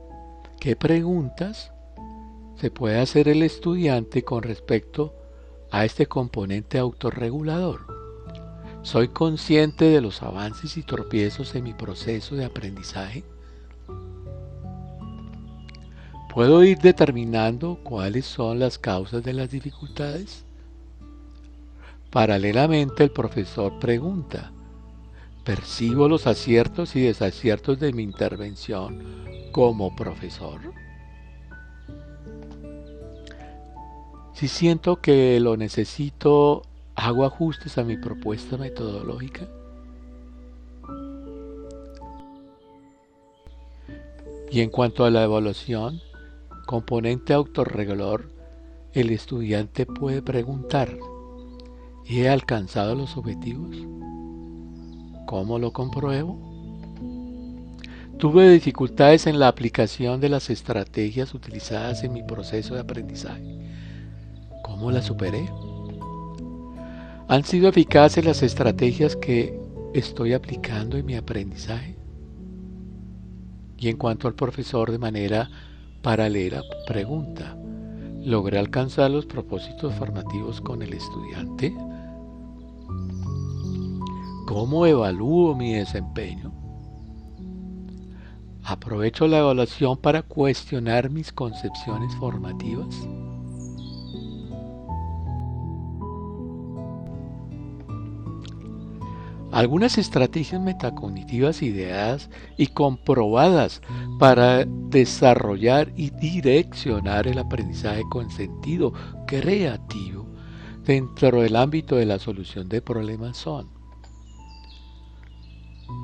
¿Qué 0.60 0.76
preguntas 0.76 1.72
se 2.56 2.72
puede 2.72 3.00
hacer 3.00 3.28
el 3.28 3.44
estudiante 3.44 4.24
con 4.24 4.42
respecto 4.42 5.14
a 5.70 5.86
este 5.86 6.08
componente 6.08 6.80
autorregulador? 6.80 8.01
¿Soy 8.84 9.10
consciente 9.10 9.86
de 9.86 10.02
los 10.02 10.24
avances 10.24 10.76
y 10.76 10.82
tropiezos 10.82 11.54
en 11.54 11.64
mi 11.66 11.74
proceso 11.74 12.36
de 12.36 12.46
aprendizaje? 12.46 13.24
¿Puedo 16.34 16.64
ir 16.64 16.80
determinando 16.80 17.80
cuáles 17.84 18.26
son 18.26 18.58
las 18.58 18.80
causas 18.80 19.24
de 19.24 19.34
las 19.34 19.52
dificultades? 19.52 20.46
Paralelamente 22.10 23.04
el 23.04 23.12
profesor 23.12 23.78
pregunta, 23.80 24.52
¿percibo 25.44 26.08
los 26.08 26.26
aciertos 26.26 26.96
y 26.96 27.02
desaciertos 27.02 27.80
de 27.80 27.94
mi 27.94 28.02
intervención 28.02 29.04
como 29.52 29.96
profesor? 29.96 30.60
Si 34.34 34.48
siento 34.48 35.02
que 35.02 35.40
lo 35.40 35.56
necesito 35.56 36.64
¿Hago 37.04 37.26
ajustes 37.26 37.80
a 37.80 37.84
mi 37.84 37.98
propuesta 37.98 38.58
metodológica? 38.58 39.48
Y 44.52 44.62
en 44.62 44.70
cuanto 44.70 45.04
a 45.04 45.10
la 45.10 45.24
evaluación, 45.24 46.00
componente 46.68 47.34
autorregulador, 47.34 48.30
el 48.94 49.10
estudiante 49.10 49.88
puede 49.88 50.22
preguntar, 50.22 50.96
¿he 52.06 52.30
alcanzado 52.30 52.94
los 52.94 53.18
objetivos? 53.18 53.76
¿Cómo 55.26 55.58
lo 55.58 55.74
compruebo? 55.74 56.38
Tuve 58.20 58.48
dificultades 58.48 59.26
en 59.26 59.40
la 59.40 59.48
aplicación 59.48 60.22
de 60.22 60.30
las 60.30 60.52
estrategias 60.52 61.34
utilizadas 61.34 62.04
en 62.04 62.14
mi 62.14 62.22
proceso 62.22 62.76
de 62.76 62.82
aprendizaje. 62.82 63.58
¿Cómo 64.62 64.92
las 64.92 65.06
superé? 65.06 65.50
¿Han 67.32 67.46
sido 67.46 67.70
eficaces 67.70 68.26
las 68.26 68.44
estrategias 68.44 69.16
que 69.16 69.58
estoy 69.94 70.34
aplicando 70.34 70.98
en 70.98 71.06
mi 71.06 71.16
aprendizaje? 71.16 71.96
Y 73.78 73.88
en 73.88 73.96
cuanto 73.96 74.28
al 74.28 74.36
profesor 74.36 74.92
de 74.92 74.98
manera 74.98 75.50
paralela, 76.02 76.62
pregunta, 76.86 77.56
¿logré 78.22 78.60
alcanzar 78.60 79.12
los 79.12 79.28
propósitos 79.28 79.94
formativos 79.96 80.60
con 80.60 80.82
el 80.82 80.92
estudiante? 80.92 81.74
¿Cómo 84.46 84.86
evalúo 84.86 85.56
mi 85.56 85.76
desempeño? 85.76 86.52
¿Aprovecho 88.62 89.26
la 89.28 89.40
evaluación 89.40 89.96
para 89.96 90.22
cuestionar 90.22 91.10
mis 91.10 91.32
concepciones 91.32 92.14
formativas? 92.18 93.08
Algunas 99.52 99.98
estrategias 99.98 100.62
metacognitivas 100.62 101.62
ideadas 101.62 102.30
y 102.58 102.68
comprobadas 102.68 103.82
para 104.20 104.66
desarrollar 104.66 105.92
y 105.96 106.10
direccionar 106.12 107.28
el 107.28 107.38
aprendizaje 107.38 108.04
con 108.10 108.32
sentido 108.32 108.94
creativo 109.28 110.26
dentro 110.86 111.42
del 111.42 111.56
ámbito 111.56 111.96
de 111.96 112.06
la 112.06 112.20
solución 112.20 112.70
de 112.70 112.82
problemas 112.82 113.38
son 113.38 113.82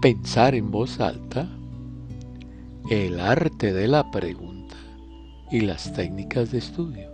pensar 0.01 0.53
en 0.53 0.69
voz 0.69 0.99
alta, 0.99 1.49
el 2.89 3.19
arte 3.19 3.73
de 3.73 3.87
la 3.87 4.11
pregunta 4.11 4.75
y 5.51 5.61
las 5.61 5.93
técnicas 5.93 6.51
de 6.51 6.59
estudio. 6.59 7.06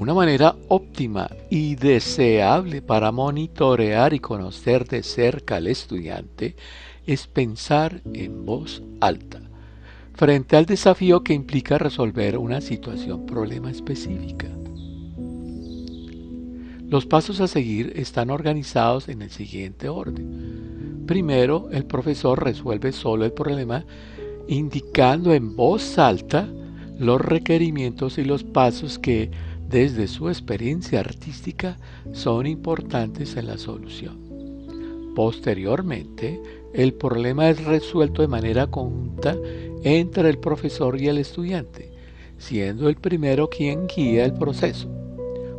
Una 0.00 0.14
manera 0.14 0.54
óptima 0.68 1.28
y 1.50 1.74
deseable 1.74 2.82
para 2.82 3.10
monitorear 3.10 4.14
y 4.14 4.20
conocer 4.20 4.86
de 4.86 5.02
cerca 5.02 5.56
al 5.56 5.66
estudiante 5.66 6.54
es 7.04 7.26
pensar 7.26 8.00
en 8.14 8.46
voz 8.46 8.80
alta, 9.00 9.40
frente 10.14 10.56
al 10.56 10.66
desafío 10.66 11.24
que 11.24 11.34
implica 11.34 11.78
resolver 11.78 12.38
una 12.38 12.60
situación 12.60 13.26
problema 13.26 13.72
específica. 13.72 14.46
Los 16.88 17.04
pasos 17.04 17.40
a 17.40 17.48
seguir 17.48 17.92
están 17.96 18.30
organizados 18.30 19.08
en 19.08 19.22
el 19.22 19.30
siguiente 19.30 19.88
orden. 19.88 21.06
Primero, 21.08 21.70
el 21.72 21.86
profesor 21.86 22.44
resuelve 22.44 22.92
solo 22.92 23.24
el 23.24 23.32
problema 23.32 23.84
indicando 24.46 25.34
en 25.34 25.56
voz 25.56 25.98
alta 25.98 26.48
los 27.00 27.20
requerimientos 27.20 28.16
y 28.18 28.24
los 28.24 28.44
pasos 28.44 29.00
que 29.00 29.32
desde 29.68 30.08
su 30.08 30.28
experiencia 30.28 31.00
artística 31.00 31.76
son 32.12 32.46
importantes 32.46 33.36
en 33.36 33.46
la 33.46 33.58
solución. 33.58 35.12
Posteriormente, 35.14 36.40
el 36.72 36.94
problema 36.94 37.50
es 37.50 37.64
resuelto 37.64 38.22
de 38.22 38.28
manera 38.28 38.68
conjunta 38.68 39.36
entre 39.82 40.30
el 40.30 40.38
profesor 40.38 41.00
y 41.00 41.08
el 41.08 41.18
estudiante, 41.18 41.90
siendo 42.38 42.88
el 42.88 42.96
primero 42.96 43.50
quien 43.50 43.86
guía 43.88 44.24
el 44.24 44.32
proceso, 44.34 44.88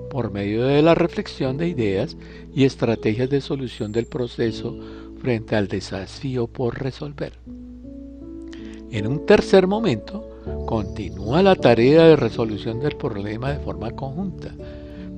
por 0.09 0.31
medio 0.31 0.63
de 0.63 0.81
la 0.81 0.95
reflexión 0.95 1.57
de 1.57 1.67
ideas 1.67 2.17
y 2.53 2.63
estrategias 2.63 3.29
de 3.29 3.41
solución 3.41 3.91
del 3.91 4.07
proceso 4.07 4.77
frente 5.19 5.55
al 5.55 5.67
desafío 5.67 6.47
por 6.47 6.81
resolver. 6.81 7.33
En 8.91 9.05
un 9.05 9.25
tercer 9.25 9.67
momento, 9.67 10.28
Continúa 10.65 11.41
la 11.41 11.55
tarea 11.55 12.03
de 12.03 12.15
resolución 12.15 12.79
del 12.79 12.95
problema 12.95 13.51
de 13.51 13.59
forma 13.59 13.91
conjunta, 13.91 14.53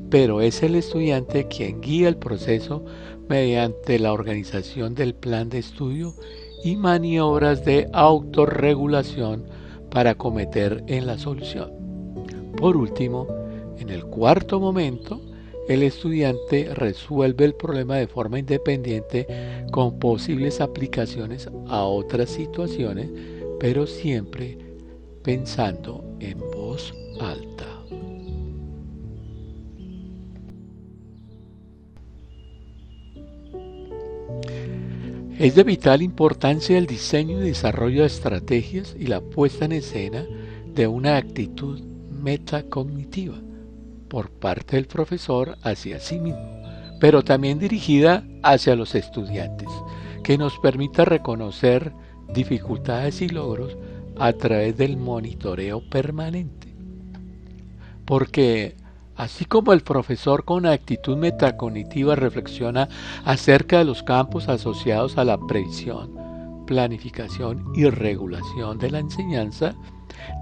pero 0.10 0.42
es 0.42 0.64
el 0.64 0.76
estudiante 0.76 1.48
quien 1.48 1.82
guía 1.82 2.08
el 2.08 2.18
proceso 2.18 2.84
mediante 3.28 4.00
la 4.00 4.14
organización 4.14 4.96
del 4.96 5.14
plan 5.14 5.50
de 5.50 5.60
estudio 5.60 6.14
y 6.64 6.76
maniobras 6.76 7.66
de 7.66 7.90
autorregulación 7.94 9.46
para 9.90 10.16
cometer 10.16 10.84
en 10.88 11.08
la 11.08 11.18
solución. 11.18 11.72
Por 12.58 12.78
último, 12.78 13.28
en 13.78 13.90
el 13.90 14.06
cuarto 14.06 14.60
momento, 14.60 15.22
el 15.68 15.84
estudiante 15.84 16.74
resuelve 16.74 17.46
el 17.46 17.56
problema 17.56 17.96
de 17.96 18.08
forma 18.08 18.40
independiente 18.40 19.28
con 19.72 20.00
posibles 20.00 20.60
aplicaciones 20.60 21.50
a 21.68 21.84
otras 21.84 22.30
situaciones, 22.30 23.10
pero 23.60 23.88
siempre 23.88 24.71
pensando 25.24 26.04
en 26.20 26.40
voz 26.40 26.94
alta. 27.20 27.66
Es 35.38 35.56
de 35.56 35.64
vital 35.64 36.04
importancia 36.04 36.78
el 36.78 36.86
diseño 36.86 37.40
y 37.40 37.48
desarrollo 37.48 38.02
de 38.02 38.08
estrategias 38.08 38.96
y 39.00 39.08
la 39.08 39.22
puesta 39.22 39.66
en 39.66 39.72
escena 39.72 40.24
de 40.68 40.86
una 40.86 41.18
actitud 41.18 41.82
metacognitiva 41.82 43.40
por 44.08 44.30
parte 44.30 44.76
del 44.76 44.86
profesor 44.86 45.58
hacia 45.64 46.00
sí 46.00 46.20
mismo, 46.20 46.62
pero 47.00 47.24
también 47.24 47.58
dirigida 47.58 48.24
hacia 48.44 48.76
los 48.76 48.94
estudiantes, 48.94 49.70
que 50.24 50.38
nos 50.38 50.60
permita 50.60 51.06
reconocer 51.06 51.92
dificultades 52.34 53.22
y 53.22 53.30
logros 53.30 53.76
a 54.22 54.34
través 54.34 54.78
del 54.78 54.98
monitoreo 54.98 55.82
permanente. 55.90 56.76
Porque 58.06 58.76
así 59.16 59.46
como 59.46 59.74
el 59.74 59.82
profesor 59.82 60.46
con 60.46 60.68
actitud 60.68 61.18
metacognitiva 61.18 62.16
reflexiona 62.16 62.88
acerca 63.26 63.80
de 63.80 63.86
los 63.86 64.04
campos 64.04 64.48
asociados 64.48 65.18
a 65.18 65.24
la 65.24 65.40
previsión, 65.40 66.64
planificación 66.68 67.72
y 67.74 67.90
regulación 67.90 68.78
de 68.78 68.92
la 68.92 69.00
enseñanza, 69.00 69.74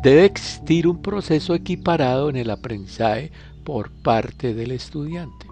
debe 0.04 0.26
existir 0.26 0.86
un 0.86 1.02
proceso 1.02 1.56
equiparado 1.56 2.30
en 2.30 2.36
el 2.36 2.50
aprendizaje 2.50 3.32
por 3.63 3.92
parte 3.92 4.54
del 4.54 4.72
estudiante. 4.72 5.48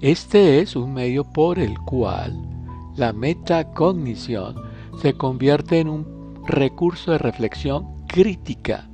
Este 0.00 0.60
es 0.60 0.76
un 0.76 0.94
medio 0.94 1.24
por 1.24 1.58
el 1.58 1.78
cual 1.80 2.34
la 2.96 3.12
metacognición 3.12 4.56
se 5.02 5.12
convierte 5.12 5.80
en 5.80 5.88
un 5.90 6.17
recurso 6.48 7.12
de 7.12 7.18
reflexión 7.18 8.06
crítica 8.06 8.88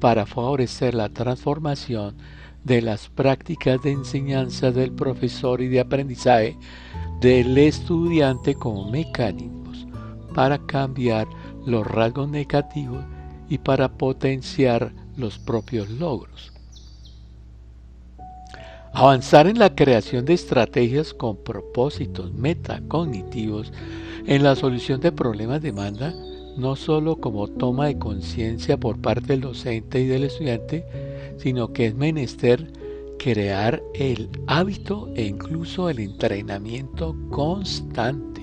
para 0.00 0.24
favorecer 0.24 0.94
la 0.94 1.08
transformación 1.08 2.16
de 2.64 2.80
las 2.80 3.08
prácticas 3.08 3.82
de 3.82 3.92
enseñanza 3.92 4.70
del 4.70 4.92
profesor 4.92 5.60
y 5.60 5.68
de 5.68 5.80
aprendizaje 5.80 6.56
del 7.20 7.58
estudiante 7.58 8.54
como 8.54 8.90
mecanismos 8.90 9.86
para 10.34 10.58
cambiar 10.58 11.26
los 11.66 11.86
rasgos 11.86 12.28
negativos 12.28 13.04
y 13.48 13.58
para 13.58 13.88
potenciar 13.88 14.92
los 15.16 15.38
propios 15.38 15.88
logros. 15.90 16.52
Avanzar 18.92 19.46
en 19.46 19.58
la 19.58 19.74
creación 19.74 20.24
de 20.24 20.34
estrategias 20.34 21.12
con 21.12 21.36
propósitos 21.36 22.32
metacognitivos 22.32 23.72
en 24.26 24.42
la 24.42 24.56
solución 24.56 25.00
de 25.00 25.12
problemas 25.12 25.60
demanda 25.62 26.14
no 26.56 26.76
solo 26.76 27.16
como 27.16 27.48
toma 27.48 27.86
de 27.86 27.98
conciencia 27.98 28.78
por 28.78 28.98
parte 29.00 29.28
del 29.28 29.42
docente 29.42 30.00
y 30.00 30.06
del 30.06 30.24
estudiante, 30.24 30.84
sino 31.38 31.72
que 31.72 31.86
es 31.86 31.94
menester 31.94 32.72
crear 33.18 33.82
el 33.94 34.28
hábito 34.46 35.10
e 35.14 35.24
incluso 35.24 35.90
el 35.90 35.98
entrenamiento 35.98 37.16
constante. 37.30 38.42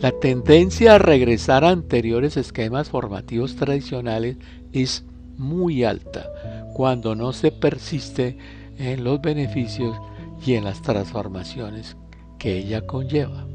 La 0.00 0.12
tendencia 0.12 0.96
a 0.96 0.98
regresar 0.98 1.64
a 1.64 1.70
anteriores 1.70 2.36
esquemas 2.36 2.90
formativos 2.90 3.56
tradicionales 3.56 4.36
es 4.72 5.04
muy 5.38 5.84
alta 5.84 6.30
cuando 6.74 7.14
no 7.14 7.32
se 7.32 7.50
persiste 7.50 8.36
en 8.78 9.04
los 9.04 9.20
beneficios 9.22 9.96
y 10.44 10.54
en 10.54 10.64
las 10.64 10.82
transformaciones 10.82 11.96
que 12.38 12.58
ella 12.58 12.86
conlleva. 12.86 13.45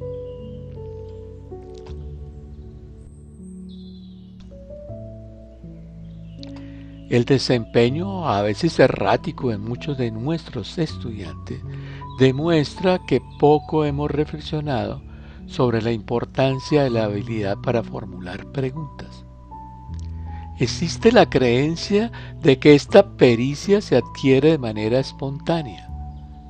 El 7.11 7.25
desempeño, 7.25 8.29
a 8.29 8.41
veces 8.41 8.79
errático 8.79 9.51
en 9.51 9.61
muchos 9.61 9.97
de 9.97 10.11
nuestros 10.11 10.77
estudiantes, 10.77 11.59
demuestra 12.17 12.99
que 13.05 13.21
poco 13.37 13.83
hemos 13.83 14.09
reflexionado 14.09 15.03
sobre 15.45 15.81
la 15.81 15.91
importancia 15.91 16.83
de 16.83 16.89
la 16.89 17.03
habilidad 17.03 17.57
para 17.57 17.83
formular 17.83 18.49
preguntas. 18.53 19.25
Existe 20.57 21.11
la 21.11 21.29
creencia 21.29 22.13
de 22.41 22.59
que 22.59 22.75
esta 22.75 23.17
pericia 23.17 23.81
se 23.81 23.97
adquiere 23.97 24.51
de 24.51 24.57
manera 24.57 24.97
espontánea, 24.97 25.89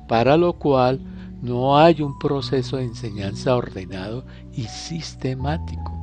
para 0.06 0.36
lo 0.36 0.52
cual 0.52 1.00
no 1.42 1.76
hay 1.76 2.02
un 2.02 2.16
proceso 2.20 2.76
de 2.76 2.84
enseñanza 2.84 3.56
ordenado 3.56 4.24
y 4.52 4.62
sistemático. 4.66 6.01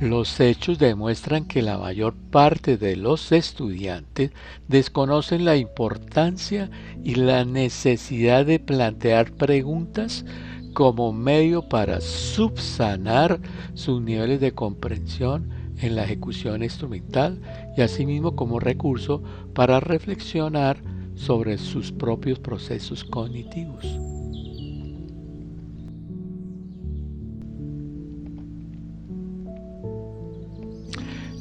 Los 0.00 0.40
hechos 0.40 0.78
demuestran 0.78 1.46
que 1.46 1.62
la 1.62 1.78
mayor 1.78 2.14
parte 2.14 2.76
de 2.76 2.96
los 2.96 3.32
estudiantes 3.32 4.30
desconocen 4.68 5.46
la 5.46 5.56
importancia 5.56 6.70
y 7.02 7.14
la 7.14 7.46
necesidad 7.46 8.44
de 8.44 8.60
plantear 8.60 9.32
preguntas 9.32 10.26
como 10.74 11.14
medio 11.14 11.66
para 11.70 12.02
subsanar 12.02 13.40
sus 13.72 14.02
niveles 14.02 14.38
de 14.38 14.52
comprensión 14.52 15.48
en 15.78 15.96
la 15.96 16.04
ejecución 16.04 16.62
instrumental 16.62 17.40
y 17.74 17.80
asimismo 17.80 18.36
como 18.36 18.60
recurso 18.60 19.22
para 19.54 19.80
reflexionar 19.80 20.76
sobre 21.14 21.56
sus 21.56 21.90
propios 21.90 22.38
procesos 22.38 23.02
cognitivos. 23.02 23.86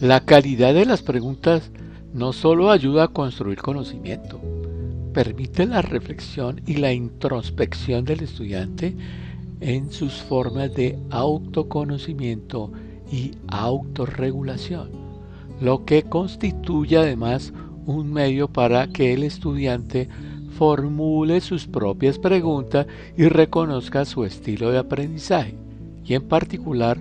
La 0.02 0.26
calidad 0.26 0.74
de 0.74 0.86
las 0.86 1.02
preguntas 1.02 1.72
no 2.14 2.34
solo 2.34 2.70
ayuda 2.70 3.06
a 3.06 3.08
construir 3.08 3.60
conocimiento, 3.62 4.42
permite 5.14 5.66
la 5.66 5.82
reflexión 5.82 6.60
y 6.66 6.76
la 6.76 6.92
introspección 6.92 8.04
del 8.04 8.20
estudiante 8.20 8.94
en 9.62 9.94
sus 9.94 10.16
formas 10.16 10.76
de 10.76 11.00
autoconocimiento 11.12 12.74
y 13.10 13.36
autorregulación, 13.48 14.90
lo 15.62 15.86
que 15.86 16.04
constituye 16.04 16.98
además 16.98 17.54
un 17.86 18.12
medio 18.12 18.50
para 18.50 18.88
que 18.88 19.14
el 19.14 19.24
estudiante 19.24 20.10
formule 20.58 21.40
sus 21.40 21.68
propias 21.68 22.20
preguntas 22.20 22.86
y 23.16 23.30
reconozca 23.30 24.04
su 24.04 24.26
estilo 24.26 24.72
de 24.72 24.80
aprendizaje, 24.80 25.56
y 26.04 26.16
en 26.16 26.28
particular 26.28 26.98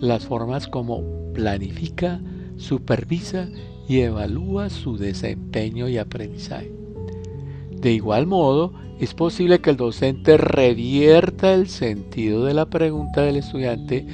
las 0.00 0.24
formas 0.24 0.66
como 0.66 1.02
planifica, 1.34 2.22
supervisa 2.58 3.48
y 3.88 4.00
evalúa 4.00 4.68
su 4.68 4.98
desempeño 4.98 5.88
y 5.88 5.96
aprendizaje. 5.96 6.70
De 7.80 7.92
igual 7.92 8.26
modo, 8.26 8.74
es 9.00 9.14
posible 9.14 9.60
que 9.60 9.70
el 9.70 9.76
docente 9.76 10.36
revierta 10.36 11.54
el 11.54 11.68
sentido 11.68 12.44
de 12.44 12.54
la 12.54 12.66
pregunta 12.66 13.22
del 13.22 13.36
estudiante 13.36 14.06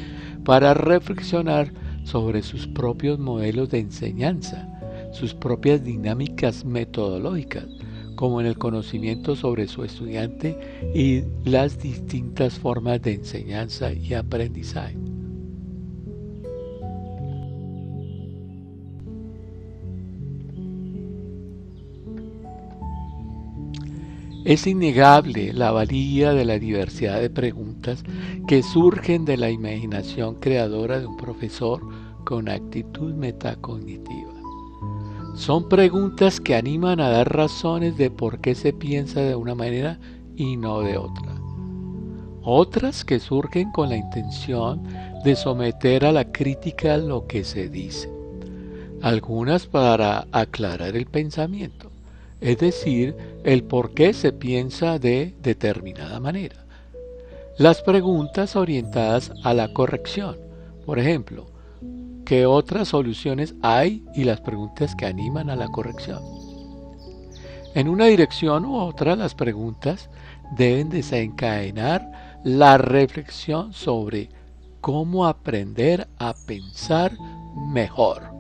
para 0.45 0.75
reflexionar 0.75 1.73
sobre 2.05 2.43
sus 2.43 2.67
propios 2.67 3.19
modelos 3.19 3.71
de 3.71 3.79
enseñanza, 3.79 4.69
sus 5.13 5.33
propias 5.33 5.83
dinámicas 5.83 6.67
metodológicas, 6.67 7.65
como 8.15 8.41
en 8.41 8.47
el 8.47 8.59
conocimiento 8.59 9.35
sobre 9.35 9.67
su 9.67 9.85
estudiante 9.85 10.59
y 10.95 11.23
las 11.49 11.79
distintas 11.79 12.59
formas 12.59 13.01
de 13.01 13.15
enseñanza 13.15 13.93
y 13.93 14.13
aprendizaje. 14.15 15.14
Es 24.45 24.67
innegable 24.67 25.55
la 25.55 25.71
valía 25.71 26.35
de 26.35 26.45
la 26.45 26.59
diversidad 26.59 27.19
de 27.19 27.31
preguntas 27.31 28.05
que 28.47 28.63
surgen 28.63 29.25
de 29.25 29.39
la 29.39 29.49
imaginación 29.49 30.35
creadora 30.35 31.01
de 31.01 31.07
un 31.07 31.17
profesor 31.17 31.81
con 32.25 32.51
actitud 32.51 33.15
metacognitiva. 33.15 34.35
Son 35.35 35.67
preguntas 35.71 36.41
que 36.41 36.55
animan 36.55 37.01
a 37.01 37.09
dar 37.09 37.35
razones 37.35 37.97
de 37.97 38.11
por 38.11 38.43
qué 38.43 38.55
se 38.55 38.75
piensa 38.75 39.23
de 39.23 39.35
una 39.35 39.55
manera 39.55 39.99
y 40.37 40.59
no 40.59 40.81
de 40.81 40.99
otra. 40.99 41.35
Otras 42.43 43.03
que 43.03 43.21
surgen 43.21 43.73
con 43.73 43.89
la 43.89 43.97
intención 43.97 44.83
de 45.25 45.37
someter 45.37 46.05
a 46.05 46.13
la 46.13 46.31
crítica 46.31 46.99
lo 46.99 47.27
que 47.27 47.45
se 47.45 47.71
dice. 47.71 48.13
Algunas 49.01 49.67
para 49.67 50.27
aclarar 50.33 50.97
el 50.97 51.07
pensamiento 51.07 51.84
es 52.45 52.59
decir, 52.59 53.17
el 53.43 53.65
por 53.65 53.95
qué 53.95 54.13
se 54.13 54.31
piensa 54.31 54.99
de 54.99 55.35
determinada 55.41 56.21
manera. 56.21 56.67
Las 57.57 57.81
preguntas 57.81 58.55
orientadas 58.55 59.33
a 59.45 59.55
la 59.55 59.73
corrección, 59.73 60.37
por 60.85 60.99
ejemplo, 60.99 61.47
¿qué 62.27 62.45
otras 62.45 62.89
soluciones 62.89 63.55
hay? 63.63 64.05
Y 64.15 64.25
las 64.25 64.43
preguntas 64.43 64.95
que 64.95 65.07
animan 65.07 65.49
a 65.49 65.57
la 65.57 65.69
corrección. 65.69 66.21
En 67.75 67.89
una 67.89 68.07
dirección 68.07 68.67
u 68.67 68.77
otra, 68.77 69.17
las 69.17 69.35
preguntas 69.35 70.11
deben 70.55 70.91
desencadenar 70.91 72.41
la 72.45 72.77
reflexión 72.77 73.73
sobre 73.73 74.29
cómo 74.83 75.25
aprender 75.25 76.09
a 76.19 76.35
pensar 76.47 77.13
mejor. 77.73 78.34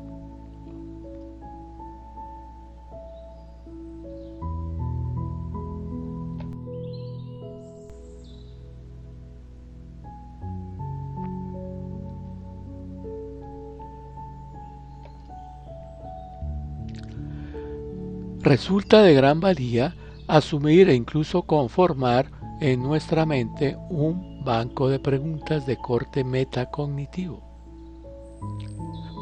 Resulta 18.44 19.00
de 19.00 19.14
gran 19.14 19.40
valía 19.40 19.96
asumir 20.28 20.90
e 20.90 20.94
incluso 20.94 21.44
conformar 21.44 22.30
en 22.60 22.82
nuestra 22.82 23.24
mente 23.24 23.74
un 23.88 24.44
banco 24.44 24.90
de 24.90 24.98
preguntas 24.98 25.64
de 25.64 25.78
corte 25.78 26.24
metacognitivo 26.24 27.42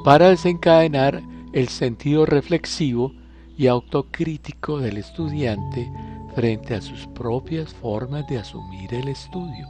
para 0.04 0.30
desencadenar 0.30 1.22
el 1.52 1.68
sentido 1.68 2.26
reflexivo 2.26 3.12
y 3.56 3.68
autocrítico 3.68 4.78
del 4.78 4.96
estudiante 4.96 5.88
frente 6.35 6.74
a 6.74 6.80
sus 6.80 7.06
propias 7.06 7.72
formas 7.72 8.26
de 8.26 8.38
asumir 8.38 8.92
el 8.92 9.06
estudio. 9.06 9.68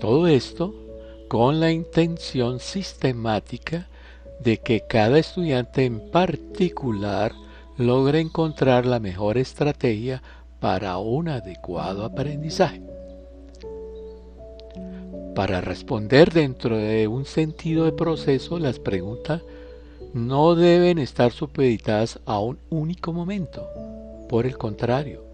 Todo 0.00 0.26
esto 0.26 0.87
con 1.28 1.60
la 1.60 1.70
intención 1.70 2.58
sistemática 2.58 3.86
de 4.40 4.58
que 4.58 4.86
cada 4.88 5.18
estudiante 5.18 5.84
en 5.84 6.10
particular 6.10 7.32
logra 7.76 8.18
encontrar 8.18 8.86
la 8.86 8.98
mejor 8.98 9.38
estrategia 9.38 10.22
para 10.60 10.98
un 10.98 11.28
adecuado 11.28 12.04
aprendizaje. 12.04 12.82
Para 15.34 15.60
responder 15.60 16.32
dentro 16.32 16.76
de 16.76 17.06
un 17.06 17.24
sentido 17.24 17.84
de 17.84 17.92
proceso, 17.92 18.58
las 18.58 18.80
preguntas 18.80 19.42
no 20.12 20.54
deben 20.54 20.98
estar 20.98 21.30
supeditadas 21.30 22.18
a 22.26 22.40
un 22.40 22.58
único 22.70 23.12
momento. 23.12 23.68
Por 24.28 24.46
el 24.46 24.58
contrario, 24.58 25.24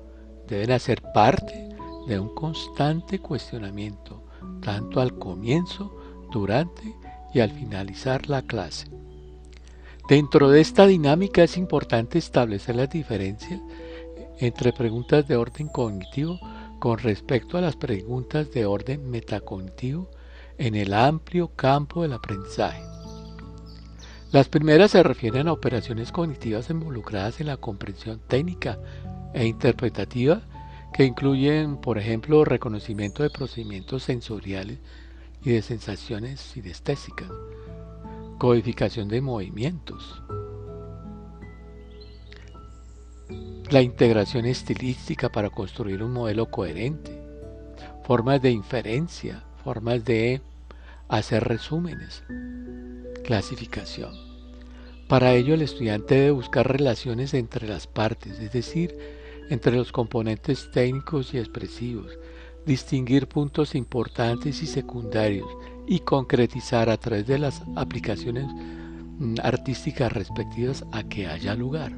deben 0.47 0.73
hacer 0.73 1.01
parte 1.15 1.71
de 2.07 2.19
un 2.19 2.35
constante 2.35 3.19
cuestionamiento, 3.19 4.24
tanto 4.61 5.01
al 5.01 5.19
comienzo, 5.19 5.95
durante 6.31 6.95
y 7.33 7.41
al 7.41 7.51
finalizar 7.51 8.29
la 8.29 8.43
clase. 8.43 8.89
Dentro 10.09 10.51
de 10.51 10.61
esta 10.61 10.87
dinámica 10.87 11.43
es 11.43 11.57
importante 11.57 12.19
establecer 12.19 12.77
las 12.77 12.91
diferencias 12.91 13.61
entre 14.39 14.73
preguntas 14.73 15.27
de 15.27 15.37
orden 15.37 15.69
cognitivo 15.69 16.39
con 16.79 16.99
respecto 16.99 17.57
a 17.57 17.61
las 17.61 17.77
preguntas 17.77 18.51
de 18.51 18.67
orden 18.67 19.11
metacognitivo 19.11 20.11
en 20.59 20.75
el 20.75 20.93
amplio 20.93 21.49
campo 21.57 22.03
del 22.03 22.13
aprendizaje. 22.13 22.83
Las 24.33 24.49
primeras 24.49 24.91
se 24.91 25.03
refieren 25.03 25.49
a 25.49 25.53
operaciones 25.53 26.11
cognitivas 26.11 26.69
involucradas 26.69 27.41
en 27.41 27.47
la 27.47 27.57
comprensión 27.57 28.21
técnica 28.27 28.79
e 29.33 29.47
interpretativa 29.47 30.43
que 30.95 31.05
incluyen, 31.05 31.77
por 31.77 31.99
ejemplo, 31.99 32.45
reconocimiento 32.45 33.25
de 33.25 33.31
procedimientos 33.31 34.05
sensoriales 34.05 34.79
y 35.45 35.51
de 35.51 35.61
sensaciones 35.61 36.41
sinestésicas, 36.41 37.29
codificación 38.39 39.09
de 39.09 39.21
movimientos, 39.21 40.23
la 43.71 43.83
integración 43.83 44.47
estilística 44.47 45.31
para 45.31 45.51
construir 45.51 46.01
un 46.01 46.13
modelo 46.13 46.49
coherente, 46.49 47.21
formas 48.05 48.41
de 48.41 48.53
inferencia, 48.53 49.43
formas 49.65 50.05
de 50.05 50.43
hacer 51.09 51.43
resúmenes, 51.43 52.23
clasificación. 53.25 54.15
Para 55.09 55.33
ello 55.33 55.55
el 55.55 55.63
estudiante 55.63 56.15
debe 56.15 56.31
buscar 56.31 56.71
relaciones 56.71 57.35
entre 57.35 57.67
las 57.67 57.89
partes, 57.89 58.39
es 58.39 58.53
decir, 58.53 58.97
entre 59.51 59.77
los 59.77 59.93
componentes 59.93 60.71
técnicos 60.73 61.35
y 61.35 61.39
expresivos, 61.39 62.19
distinguir 62.67 63.29
puntos 63.29 63.75
importantes 63.75 64.63
y 64.63 64.67
secundarios 64.67 65.49
y 65.87 66.01
concretizar 66.01 66.89
a 66.89 66.97
través 66.97 67.27
de 67.27 67.39
las 67.39 67.63
aplicaciones 67.77 68.47
mm, 68.47 69.37
artísticas 69.43 70.13
respectivas 70.13 70.85
a 70.93 71.03
que 71.03 71.27
haya 71.27 71.55
lugar. 71.55 71.93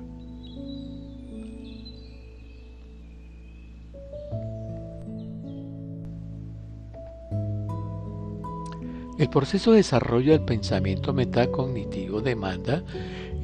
El 9.18 9.30
proceso 9.30 9.70
de 9.70 9.78
desarrollo 9.78 10.32
del 10.32 10.42
pensamiento 10.42 11.14
metacognitivo 11.14 12.20
demanda 12.20 12.84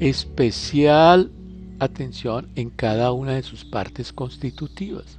especial 0.01 1.31
atención 1.85 2.49
en 2.55 2.71
cada 2.71 3.13
una 3.13 3.33
de 3.33 3.43
sus 3.43 3.65
partes 3.65 4.13
constitutivas. 4.13 5.19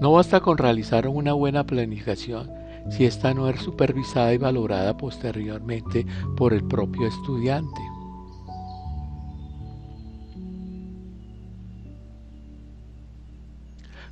No 0.00 0.12
basta 0.12 0.40
con 0.40 0.58
realizar 0.58 1.08
una 1.08 1.32
buena 1.32 1.64
planificación 1.64 2.50
si 2.90 3.04
ésta 3.04 3.34
no 3.34 3.48
es 3.48 3.60
supervisada 3.60 4.32
y 4.32 4.38
valorada 4.38 4.96
posteriormente 4.96 6.06
por 6.36 6.52
el 6.52 6.64
propio 6.64 7.06
estudiante. 7.06 7.80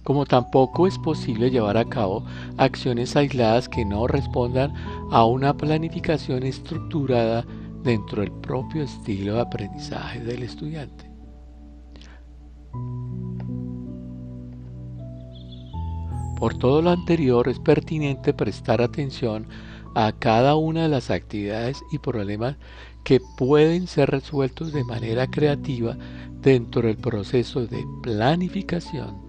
como 0.09 0.25
tampoco 0.25 0.87
es 0.87 0.97
posible 0.97 1.51
llevar 1.51 1.77
a 1.77 1.85
cabo 1.85 2.25
acciones 2.57 3.15
aisladas 3.15 3.69
que 3.69 3.85
no 3.85 4.07
respondan 4.07 4.73
a 5.11 5.27
una 5.27 5.55
planificación 5.55 6.45
estructurada 6.45 7.45
dentro 7.83 8.23
del 8.23 8.33
propio 8.33 8.85
estilo 8.85 9.35
de 9.35 9.41
aprendizaje 9.43 10.21
del 10.21 10.45
estudiante. 10.45 11.08
Por 16.38 16.57
todo 16.57 16.83
lo 16.83 16.90
anterior 16.90 17.48
es 17.48 17.59
pertinente 17.59 18.33
prestar 18.33 18.81
atención 18.81 19.46
a 19.94 20.12
cada 20.12 20.55
una 20.55 20.85
de 20.85 20.88
las 20.88 21.11
actividades 21.11 21.83
y 21.90 21.98
problemas 21.98 22.57
que 23.03 23.20
pueden 23.37 23.87
ser 23.87 24.11
resueltos 24.11 24.72
de 24.72 24.85
manera 24.85 25.27
creativa 25.27 25.96
dentro 26.40 26.83
del 26.83 26.96
proceso 26.96 27.66
de 27.66 27.85
planificación 28.03 29.29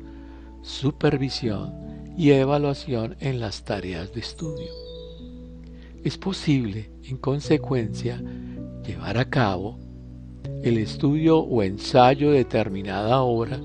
supervisión 0.61 1.73
y 2.17 2.31
evaluación 2.31 3.15
en 3.19 3.39
las 3.39 3.63
tareas 3.63 4.13
de 4.13 4.19
estudio. 4.19 4.71
Es 6.03 6.17
posible, 6.17 6.91
en 7.03 7.17
consecuencia, 7.17 8.21
llevar 8.85 9.17
a 9.17 9.29
cabo 9.29 9.79
el 10.63 10.77
estudio 10.77 11.39
o 11.39 11.63
ensayo 11.63 12.31
de 12.31 12.39
determinada 12.39 13.21
hora 13.21 13.59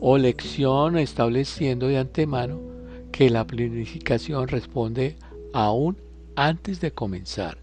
o 0.00 0.18
lección 0.18 0.98
estableciendo 0.98 1.88
de 1.88 1.98
antemano 1.98 2.65
que 3.16 3.30
la 3.30 3.46
planificación 3.46 4.46
responde 4.46 5.16
aún 5.54 5.96
antes 6.34 6.82
de 6.82 6.90
comenzar, 6.90 7.56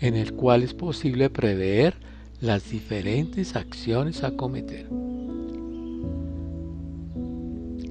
en 0.00 0.16
el 0.16 0.32
cual 0.32 0.62
es 0.62 0.72
posible 0.72 1.28
prever 1.28 1.94
las 2.40 2.70
diferentes 2.70 3.54
acciones 3.54 4.24
a 4.24 4.30
cometer. 4.30 4.86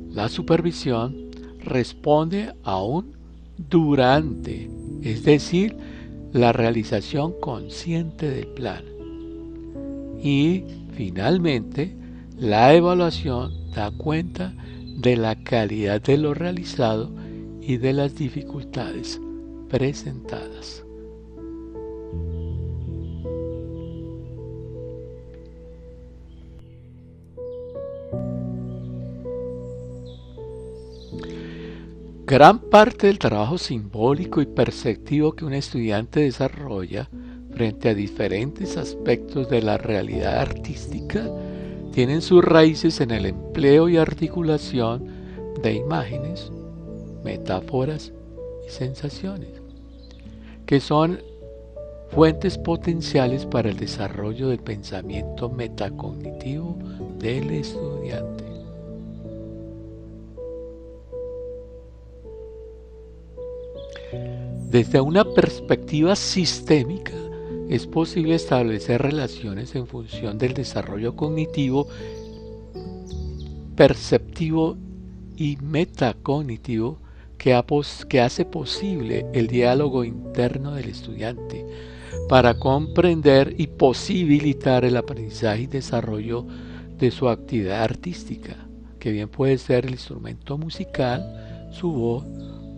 La 0.10 0.28
supervisión 0.28 1.16
responde 1.60 2.54
aún 2.64 3.12
durante, 3.70 4.68
es 5.04 5.24
decir, 5.24 5.76
la 6.34 6.52
realización 6.52 7.34
consciente 7.40 8.28
del 8.28 8.48
plan. 8.48 8.84
Y 10.24 10.64
finalmente, 10.94 11.96
la 12.40 12.74
evaluación 12.74 13.54
da 13.76 13.92
cuenta 13.92 14.52
de 14.52 14.77
la 15.04 15.36
calidad 15.44 16.02
de 16.02 16.18
lo 16.18 16.34
realizado 16.34 17.12
y 17.62 17.78
de 17.78 17.94
las 17.94 18.16
dificultades 18.16 19.22
presentadas. 19.70 20.84
Gran 32.26 32.60
parte 32.60 33.08
del 33.08 33.20
trabajo 33.20 33.58
simbólico 33.58 34.42
y 34.42 34.46
perceptivo 34.46 35.34
que 35.34 35.46
un 35.46 35.54
estudiante 35.54 36.20
desarrolla 36.20 37.10
frente 37.52 37.90
a 37.90 37.94
diferentes 37.94 38.76
aspectos 38.76 39.50
de 39.50 39.62
la 39.62 39.78
realidad 39.78 40.40
artística 40.40 41.32
tienen 41.98 42.22
sus 42.22 42.46
raíces 42.46 43.02
en 43.02 43.10
el 43.10 43.26
empleo 43.26 43.90
y 43.90 43.98
articulación 43.98 45.08
de 45.64 45.74
imágenes, 45.74 46.52
metáforas 47.24 48.14
y 48.68 48.70
sensaciones, 48.70 49.50
que 50.68 50.80
son 50.80 51.24
fuentes 52.10 52.60
potenciales 52.60 53.48
para 53.48 53.70
el 53.70 53.78
desarrollo 53.78 54.50
del 54.50 54.60
pensamiento 54.60 55.50
metacognitivo 55.50 56.78
del 57.18 57.50
estudiante. 57.50 58.44
Desde 64.70 65.02
una 65.02 65.26
perspectiva 65.26 66.16
sistémica, 66.16 67.16
es 67.70 67.86
posible 67.88 68.36
establecer 68.36 69.02
relaciones 69.02 69.76
en 69.76 69.88
función 69.88 70.38
del 70.38 70.54
desarrollo 70.54 71.16
cognitivo, 71.16 71.88
perceptivo 73.76 74.78
y 75.36 75.58
metacognitivo 75.62 77.00
que, 77.38 77.62
que 78.08 78.22
hace 78.22 78.46
posible 78.46 79.26
el 79.34 79.48
diálogo 79.48 80.04
interno 80.04 80.74
del 80.74 80.90
estudiante 80.90 81.66
para 82.30 82.58
comprender 82.58 83.54
y 83.58 83.68
posibilitar 83.68 84.86
el 84.86 84.98
aprendizaje 84.98 85.64
y 85.64 85.68
desarrollo 85.68 86.46
de 86.98 87.12
su 87.12 87.30
actividad 87.30 87.84
artística, 87.84 88.68
que 89.00 89.12
bien 89.12 89.30
puede 89.30 89.58
ser 89.58 89.86
el 89.86 89.92
instrumento 89.92 90.58
musical, 90.58 91.70
su 91.72 91.92
voz 91.92 92.26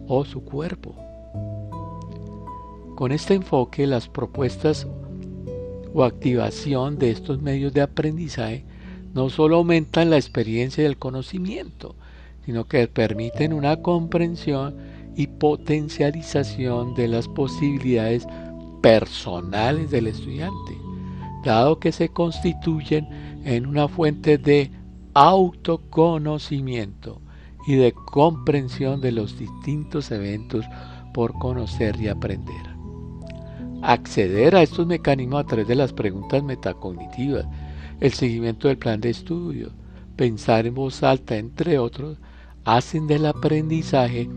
o 0.08 0.26
su 0.26 0.44
cuerpo. 0.44 1.09
Con 3.00 3.12
este 3.14 3.36
enfoque, 3.36 3.88
las 3.88 4.10
propuestas 4.10 4.86
o 5.94 6.04
activación 6.04 7.00
de 7.00 7.12
estos 7.12 7.42
medios 7.42 7.72
de 7.72 7.80
aprendizaje 7.80 8.66
no 9.14 9.30
solo 9.30 9.56
aumentan 9.56 10.10
la 10.10 10.18
experiencia 10.18 10.84
y 10.84 10.86
el 10.86 10.98
conocimiento, 10.98 11.96
sino 12.46 12.68
que 12.68 12.90
permiten 12.90 13.54
una 13.54 13.82
comprensión 13.82 14.76
y 15.16 15.28
potencialización 15.28 16.94
de 16.94 17.08
las 17.08 17.30
posibilidades 17.30 18.28
personales 18.82 19.92
del 19.92 20.08
estudiante, 20.08 20.78
dado 21.46 21.80
que 21.80 21.94
se 21.94 22.10
constituyen 22.10 23.08
en 23.46 23.66
una 23.66 23.88
fuente 23.88 24.38
de 24.38 24.72
autoconocimiento 25.14 27.22
y 27.66 27.76
de 27.76 27.94
comprensión 27.94 29.00
de 29.00 29.14
los 29.14 29.40
distintos 29.40 30.12
eventos 30.12 30.66
por 31.14 31.32
conocer 31.40 31.96
y 32.02 32.10
aprender. 32.10 32.69
Acceder 33.82 34.56
a 34.56 34.62
estos 34.62 34.86
mecanismos 34.86 35.44
a 35.44 35.48
través 35.48 35.68
de 35.68 35.76
las 35.76 35.94
preguntas 35.94 36.44
metacognitivas, 36.44 37.46
el 38.00 38.14
seguimiento 38.14 38.68
del 38.68 38.78
plan 38.78 39.00
de 39.00 39.10
estudio, 39.10 39.72
pensar 40.16 40.66
en 40.66 40.76
voz 40.76 41.04
alta, 41.04 41.38
entre 41.38 41.80
otros, 41.80 42.18
hacen 42.66 43.08
del 43.08 43.26
aprendizaje 43.26 44.30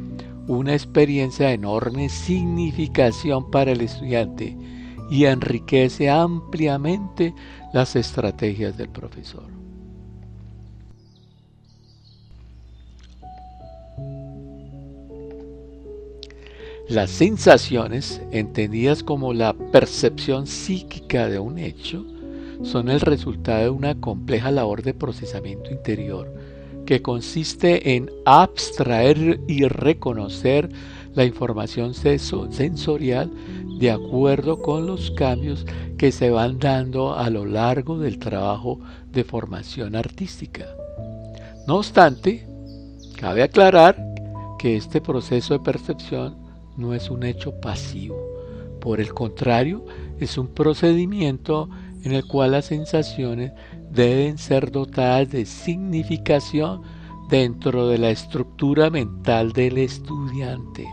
una 0.46 0.72
experiencia 0.72 1.48
de 1.48 1.54
enorme 1.54 2.08
significación 2.08 3.50
para 3.50 3.72
el 3.72 3.80
estudiante 3.80 4.56
y 5.10 5.24
enriquece 5.24 6.08
ampliamente 6.08 7.34
las 7.72 7.96
estrategias 7.96 8.76
del 8.76 8.88
profesor. 8.88 9.61
Las 16.88 17.10
sensaciones, 17.10 18.20
entendidas 18.32 19.02
como 19.02 19.32
la 19.32 19.52
percepción 19.52 20.46
psíquica 20.46 21.28
de 21.28 21.38
un 21.38 21.58
hecho, 21.58 22.04
son 22.62 22.88
el 22.88 23.00
resultado 23.00 23.62
de 23.62 23.70
una 23.70 23.94
compleja 24.00 24.50
labor 24.50 24.82
de 24.82 24.92
procesamiento 24.92 25.70
interior 25.70 26.32
que 26.84 27.00
consiste 27.00 27.94
en 27.94 28.10
abstraer 28.24 29.40
y 29.46 29.64
reconocer 29.66 30.70
la 31.14 31.24
información 31.24 31.94
sensorial 31.94 33.30
de 33.78 33.90
acuerdo 33.90 34.60
con 34.60 34.86
los 34.86 35.12
cambios 35.12 35.64
que 35.96 36.10
se 36.10 36.30
van 36.30 36.58
dando 36.58 37.14
a 37.14 37.30
lo 37.30 37.46
largo 37.46 37.98
del 37.98 38.18
trabajo 38.18 38.80
de 39.12 39.22
formación 39.22 39.94
artística. 39.94 40.66
No 41.66 41.76
obstante, 41.76 42.44
cabe 43.16 43.44
aclarar 43.44 43.96
que 44.58 44.76
este 44.76 45.00
proceso 45.00 45.54
de 45.54 45.60
percepción 45.60 46.41
no 46.76 46.94
es 46.94 47.10
un 47.10 47.22
hecho 47.24 47.60
pasivo. 47.60 48.16
Por 48.80 49.00
el 49.00 49.14
contrario, 49.14 49.84
es 50.18 50.38
un 50.38 50.48
procedimiento 50.48 51.68
en 52.02 52.12
el 52.12 52.26
cual 52.26 52.52
las 52.52 52.66
sensaciones 52.66 53.52
deben 53.90 54.38
ser 54.38 54.72
dotadas 54.72 55.30
de 55.30 55.46
significación 55.46 56.82
dentro 57.28 57.88
de 57.88 57.98
la 57.98 58.10
estructura 58.10 58.90
mental 58.90 59.52
del 59.52 59.78
estudiante. 59.78 60.86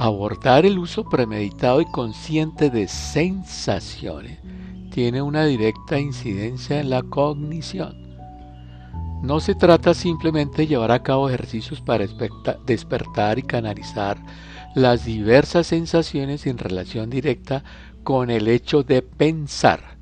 Abordar 0.00 0.64
el 0.64 0.78
uso 0.78 1.04
premeditado 1.08 1.80
y 1.80 1.86
consciente 1.86 2.70
de 2.70 2.86
sensaciones 2.86 4.38
tiene 4.90 5.22
una 5.22 5.44
directa 5.44 5.98
incidencia 5.98 6.80
en 6.80 6.90
la 6.90 7.02
cognición. 7.02 8.08
No 9.22 9.40
se 9.40 9.54
trata 9.54 9.94
simplemente 9.94 10.62
de 10.62 10.68
llevar 10.68 10.92
a 10.92 11.02
cabo 11.02 11.28
ejercicios 11.28 11.80
para 11.80 12.06
despertar 12.66 13.38
y 13.38 13.42
canalizar 13.42 14.18
las 14.74 15.04
diversas 15.04 15.66
sensaciones 15.66 16.46
en 16.46 16.58
relación 16.58 17.10
directa 17.10 17.64
con 18.04 18.30
el 18.30 18.46
hecho 18.46 18.84
de 18.84 19.02
pensar. 19.02 19.98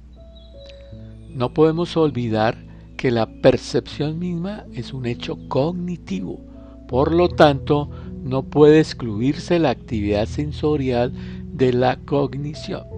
No 1.31 1.55
podemos 1.55 1.97
olvidar 1.97 2.57
que 2.97 3.11
la 3.11 3.27
percepción 3.27 4.19
misma 4.19 4.65
es 4.73 4.93
un 4.93 5.07
hecho 5.07 5.37
cognitivo, 5.49 6.41
por 6.89 7.13
lo 7.13 7.29
tanto 7.29 7.91
no 8.23 8.43
puede 8.43 8.81
excluirse 8.81 9.59
la 9.59 9.71
actividad 9.71 10.27
sensorial 10.27 11.13
de 11.53 11.73
la 11.73 11.97
cognición. 11.97 12.96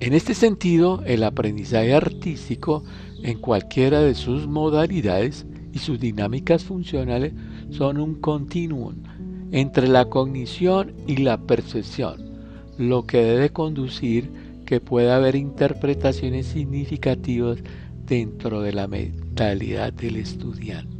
En 0.00 0.12
este 0.14 0.34
sentido, 0.34 1.02
el 1.06 1.24
aprendizaje 1.24 1.92
artístico 1.92 2.84
en 3.24 3.38
cualquiera 3.38 4.00
de 4.00 4.14
sus 4.14 4.46
modalidades 4.46 5.44
y 5.72 5.80
sus 5.80 5.98
dinámicas 5.98 6.62
funcionales 6.62 7.32
son 7.70 7.98
un 7.98 8.14
continuum 8.14 8.94
entre 9.50 9.88
la 9.88 10.04
cognición 10.04 10.94
y 11.06 11.16
la 11.16 11.38
percepción, 11.38 12.30
lo 12.78 13.06
que 13.06 13.18
debe 13.18 13.50
conducir 13.50 14.30
que 14.66 14.80
pueda 14.80 15.16
haber 15.16 15.34
interpretaciones 15.34 16.46
significativas 16.46 17.58
dentro 18.04 18.60
de 18.60 18.72
la 18.74 18.86
mentalidad 18.86 19.92
del 19.92 20.16
estudiante. 20.16 20.97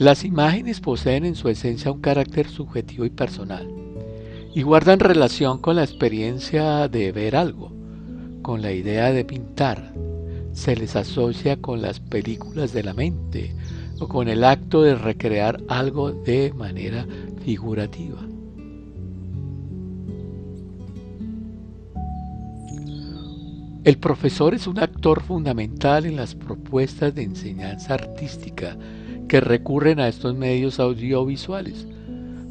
Las 0.00 0.24
imágenes 0.24 0.80
poseen 0.80 1.26
en 1.26 1.34
su 1.34 1.50
esencia 1.50 1.92
un 1.92 2.00
carácter 2.00 2.48
subjetivo 2.48 3.04
y 3.04 3.10
personal 3.10 3.68
y 4.54 4.62
guardan 4.62 4.98
relación 4.98 5.58
con 5.58 5.76
la 5.76 5.84
experiencia 5.84 6.88
de 6.88 7.12
ver 7.12 7.36
algo, 7.36 7.70
con 8.40 8.62
la 8.62 8.72
idea 8.72 9.12
de 9.12 9.26
pintar. 9.26 9.92
Se 10.54 10.74
les 10.74 10.96
asocia 10.96 11.60
con 11.60 11.82
las 11.82 12.00
películas 12.00 12.72
de 12.72 12.82
la 12.82 12.94
mente 12.94 13.54
o 14.00 14.08
con 14.08 14.28
el 14.28 14.42
acto 14.42 14.80
de 14.80 14.94
recrear 14.94 15.60
algo 15.68 16.12
de 16.12 16.54
manera 16.54 17.06
figurativa. 17.44 18.22
El 23.84 23.98
profesor 23.98 24.54
es 24.54 24.66
un 24.66 24.78
actor 24.78 25.22
fundamental 25.22 26.06
en 26.06 26.16
las 26.16 26.34
propuestas 26.34 27.14
de 27.14 27.24
enseñanza 27.24 27.92
artística 27.92 28.78
que 29.30 29.40
recurren 29.40 30.00
a 30.00 30.08
estos 30.08 30.34
medios 30.34 30.80
audiovisuales 30.80 31.86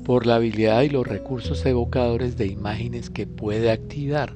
por 0.06 0.26
la 0.26 0.36
habilidad 0.36 0.82
y 0.84 0.90
los 0.90 1.06
recursos 1.06 1.66
evocadores 1.66 2.38
de 2.38 2.48
imágenes 2.48 3.10
que 3.10 3.28
puede 3.28 3.70
activar. 3.70 4.34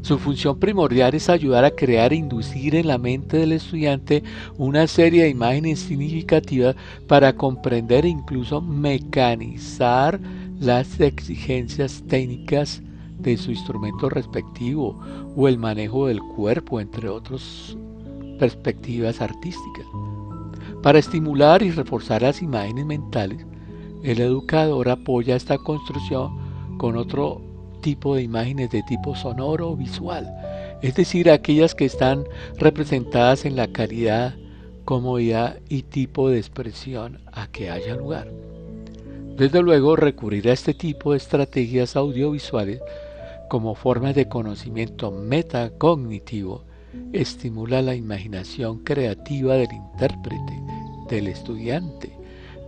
Su 0.00 0.18
función 0.18 0.58
primordial 0.58 1.14
es 1.14 1.28
ayudar 1.28 1.66
a 1.66 1.72
crear 1.72 2.14
e 2.14 2.16
inducir 2.16 2.74
en 2.74 2.86
la 2.86 2.96
mente 2.96 3.36
del 3.36 3.52
estudiante 3.52 4.22
una 4.56 4.86
serie 4.86 5.24
de 5.24 5.28
imágenes 5.28 5.80
significativas 5.80 6.76
para 7.06 7.34
comprender 7.34 8.06
e 8.06 8.08
incluso 8.08 8.62
mecanizar 8.62 10.18
las 10.58 10.98
exigencias 10.98 12.02
técnicas 12.08 12.80
de 13.18 13.36
su 13.36 13.50
instrumento 13.50 14.08
respectivo 14.08 14.98
o 15.36 15.46
el 15.46 15.58
manejo 15.58 16.06
del 16.06 16.20
cuerpo, 16.20 16.80
entre 16.80 17.10
otras 17.10 17.76
perspectivas 18.38 19.20
artísticas. 19.20 19.84
Para 20.82 20.98
estimular 20.98 21.62
y 21.62 21.70
reforzar 21.70 22.22
las 22.22 22.40
imágenes 22.40 22.86
mentales, 22.86 23.44
el 24.04 24.20
educador 24.20 24.88
apoya 24.88 25.34
esta 25.34 25.58
construcción 25.58 26.78
con 26.78 26.96
otro 26.96 27.42
tipo 27.80 28.14
de 28.14 28.22
imágenes 28.22 28.70
de 28.70 28.82
tipo 28.84 29.16
sonoro 29.16 29.70
o 29.70 29.76
visual, 29.76 30.32
es 30.82 30.94
decir, 30.94 31.30
aquellas 31.30 31.74
que 31.74 31.84
están 31.84 32.24
representadas 32.56 33.44
en 33.44 33.56
la 33.56 33.68
calidad, 33.68 34.36
comodidad 34.84 35.58
y 35.68 35.82
tipo 35.82 36.30
de 36.30 36.38
expresión 36.38 37.20
a 37.32 37.48
que 37.48 37.70
haya 37.70 37.96
lugar. 37.96 38.30
Desde 39.36 39.62
luego, 39.62 39.96
recurrir 39.96 40.48
a 40.48 40.52
este 40.52 40.74
tipo 40.74 41.12
de 41.12 41.18
estrategias 41.18 41.96
audiovisuales 41.96 42.80
como 43.48 43.74
formas 43.74 44.14
de 44.14 44.28
conocimiento 44.28 45.10
metacognitivo 45.10 46.64
estimula 47.12 47.82
la 47.82 47.94
imaginación 47.94 48.78
creativa 48.78 49.54
del 49.54 49.72
intérprete, 49.72 50.62
del 51.08 51.28
estudiante, 51.28 52.16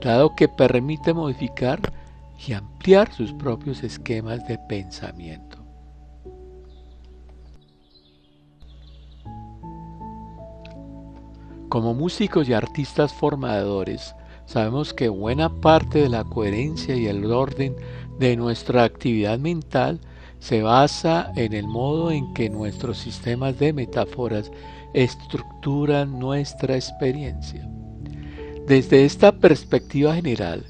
dado 0.00 0.34
que 0.34 0.48
permite 0.48 1.12
modificar 1.12 1.80
y 2.46 2.52
ampliar 2.52 3.12
sus 3.12 3.32
propios 3.32 3.82
esquemas 3.82 4.46
de 4.48 4.58
pensamiento. 4.68 5.58
Como 11.68 11.94
músicos 11.94 12.48
y 12.48 12.52
artistas 12.52 13.12
formadores, 13.12 14.16
sabemos 14.44 14.92
que 14.92 15.08
buena 15.08 15.48
parte 15.60 16.00
de 16.00 16.08
la 16.08 16.24
coherencia 16.24 16.96
y 16.96 17.06
el 17.06 17.30
orden 17.30 17.76
de 18.18 18.36
nuestra 18.36 18.82
actividad 18.82 19.38
mental 19.38 20.00
se 20.40 20.62
basa 20.62 21.30
en 21.36 21.52
el 21.52 21.68
modo 21.68 22.10
en 22.10 22.34
que 22.34 22.50
nuestros 22.50 22.98
sistemas 22.98 23.58
de 23.58 23.72
metáforas 23.72 24.50
estructuran 24.94 26.18
nuestra 26.18 26.74
experiencia. 26.74 27.68
Desde 28.70 29.04
esta 29.04 29.32
perspectiva 29.32 30.14
general 30.14 30.64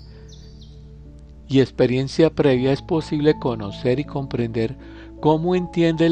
y 1.46 1.60
experiencia 1.60 2.30
previa 2.30 2.72
es 2.72 2.80
posible 2.80 3.38
conocer 3.38 4.00
y 4.00 4.04
comprender 4.04 4.78
cómo 5.20 5.54
entiende 5.54 6.06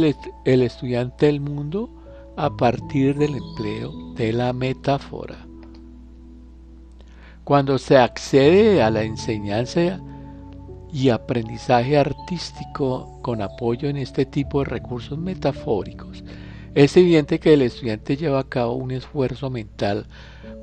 el, 0.44 0.62
estudiante 0.62 1.30
el 1.30 1.40
mundo 1.40 1.88
a 2.36 2.54
partir 2.54 3.16
del 3.16 3.36
empleo 3.36 4.12
de 4.16 4.34
la 4.34 4.52
metáfora. 4.52 5.46
Cuando 7.44 7.78
se 7.78 7.96
accede 7.96 8.82
a 8.82 8.90
la 8.90 9.04
enseñanza 9.04 9.98
y 10.92 11.08
aprendizaje 11.08 11.96
artístico 11.96 13.18
con 13.22 13.40
apoyo 13.40 13.88
en 13.88 13.96
este 13.96 14.26
tipo 14.26 14.58
de 14.58 14.66
recursos 14.66 15.16
metafóricos, 15.16 16.22
es 16.74 16.94
evidente 16.98 17.40
que 17.40 17.54
el 17.54 17.62
estudiante 17.62 18.18
lleva 18.18 18.40
a 18.40 18.48
cabo 18.48 18.74
un 18.74 18.90
esfuerzo 18.90 19.48
mental 19.48 20.06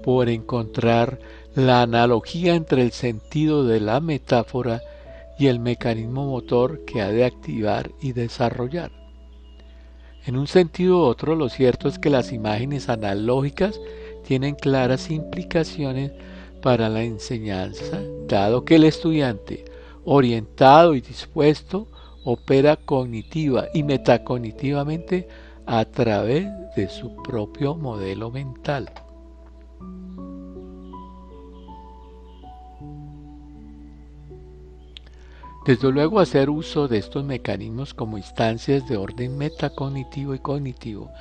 por 0.05 0.29
encontrar 0.29 1.17
la 1.55 1.81
analogía 1.81 2.53
entre 2.53 2.83
el 2.83 2.91
sentido 2.91 3.65
de 3.65 3.79
la 3.79 3.99
metáfora 3.99 4.83
y 5.39 5.47
el 5.47 5.59
mecanismo 5.59 6.27
motor 6.27 6.85
que 6.85 7.01
ha 7.01 7.07
de 7.07 7.25
activar 7.25 7.89
y 7.99 8.11
desarrollar. 8.11 8.91
En 10.27 10.37
un 10.37 10.45
sentido 10.45 10.99
u 10.99 11.01
otro, 11.01 11.33
lo 11.33 11.49
cierto 11.49 11.87
es 11.87 11.97
que 11.97 12.11
las 12.11 12.31
imágenes 12.31 12.87
analógicas 12.87 13.81
tienen 14.23 14.53
claras 14.53 15.09
implicaciones 15.09 16.11
para 16.61 16.87
la 16.87 17.01
enseñanza, 17.01 17.99
dado 18.27 18.63
que 18.63 18.75
el 18.75 18.83
estudiante, 18.83 19.65
orientado 20.03 20.93
y 20.93 21.01
dispuesto, 21.01 21.87
opera 22.23 22.75
cognitiva 22.75 23.69
y 23.73 23.81
metacognitivamente 23.81 25.27
a 25.65 25.83
través 25.85 26.45
de 26.75 26.89
su 26.89 27.15
propio 27.23 27.73
modelo 27.73 28.29
mental. 28.29 28.91
Desde 35.66 35.91
luego 35.91 36.20
hacer 36.20 36.51
uso 36.51 36.88
de 36.88 36.99
estos 36.99 37.24
mecanismos 37.24 37.95
como 37.95 38.20
instancias 38.20 38.88
de 38.88 38.97
orden 38.97 39.36
metacognitivo 39.36 40.36
y 40.36 40.39
cognitivo 40.39 41.11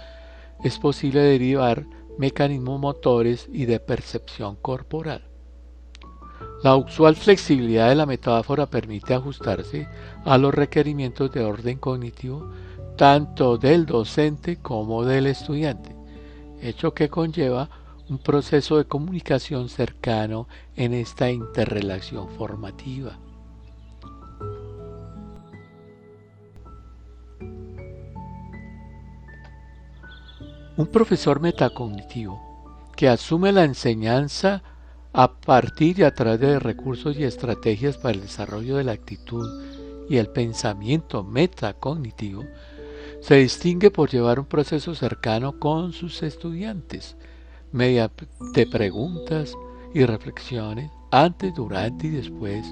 es 0.63 0.79
posible 0.79 1.21
derivar 1.21 1.87
mecanismos 2.19 2.79
motores 2.79 3.49
y 3.51 3.65
de 3.65 3.81
percepción 3.81 4.57
corporal. 4.57 5.25
La 6.63 6.77
usual 6.77 7.17
flexibilidad 7.17 7.89
de 7.89 7.95
la 7.95 8.05
metáfora 8.05 8.67
permite 8.67 9.15
ajustarse 9.15 9.89
a 10.27 10.37
los 10.37 10.53
requerimientos 10.53 11.33
de 11.33 11.43
orden 11.43 11.79
cognitivo 11.79 12.51
tanto 12.97 13.57
del 13.57 13.87
docente 13.87 14.59
como 14.59 15.07
del 15.07 15.27
estudiante, 15.27 15.97
hecho 16.61 16.93
que 16.93 17.09
conlleva 17.09 17.71
un 18.11 18.19
proceso 18.19 18.77
de 18.77 18.85
comunicación 18.85 19.71
cercano 19.71 20.49
en 20.77 20.93
esta 20.93 21.31
interrelación 21.31 22.29
formativa. 22.29 23.19
Un 30.77 30.89
profesor 30.89 31.39
metacognitivo 31.39 32.43
que 32.97 33.09
asume 33.09 33.53
la 33.53 33.62
enseñanza 33.62 34.64
a 35.12 35.33
partir 35.33 36.01
y 36.01 36.03
a 36.03 36.12
través 36.12 36.41
de 36.41 36.59
recursos 36.59 37.16
y 37.16 37.22
estrategias 37.22 37.97
para 37.97 38.14
el 38.14 38.22
desarrollo 38.22 38.77
de 38.77 38.83
la 38.83 38.91
actitud 38.91 39.62
y 40.09 40.16
el 40.16 40.27
pensamiento 40.31 41.22
metacognitivo, 41.22 42.45
se 43.20 43.37
distingue 43.37 43.93
por 43.93 44.11
llevar 44.11 44.41
un 44.41 44.47
proceso 44.47 44.97
cercano 44.97 45.61
con 45.61 45.93
sus 45.93 46.25
estudiantes, 46.25 47.16
mediante 47.70 48.66
preguntas 48.66 49.55
y 49.95 50.05
reflexiones 50.05 50.91
antes, 51.12 51.55
durante 51.55 52.09
y 52.09 52.11
después, 52.11 52.66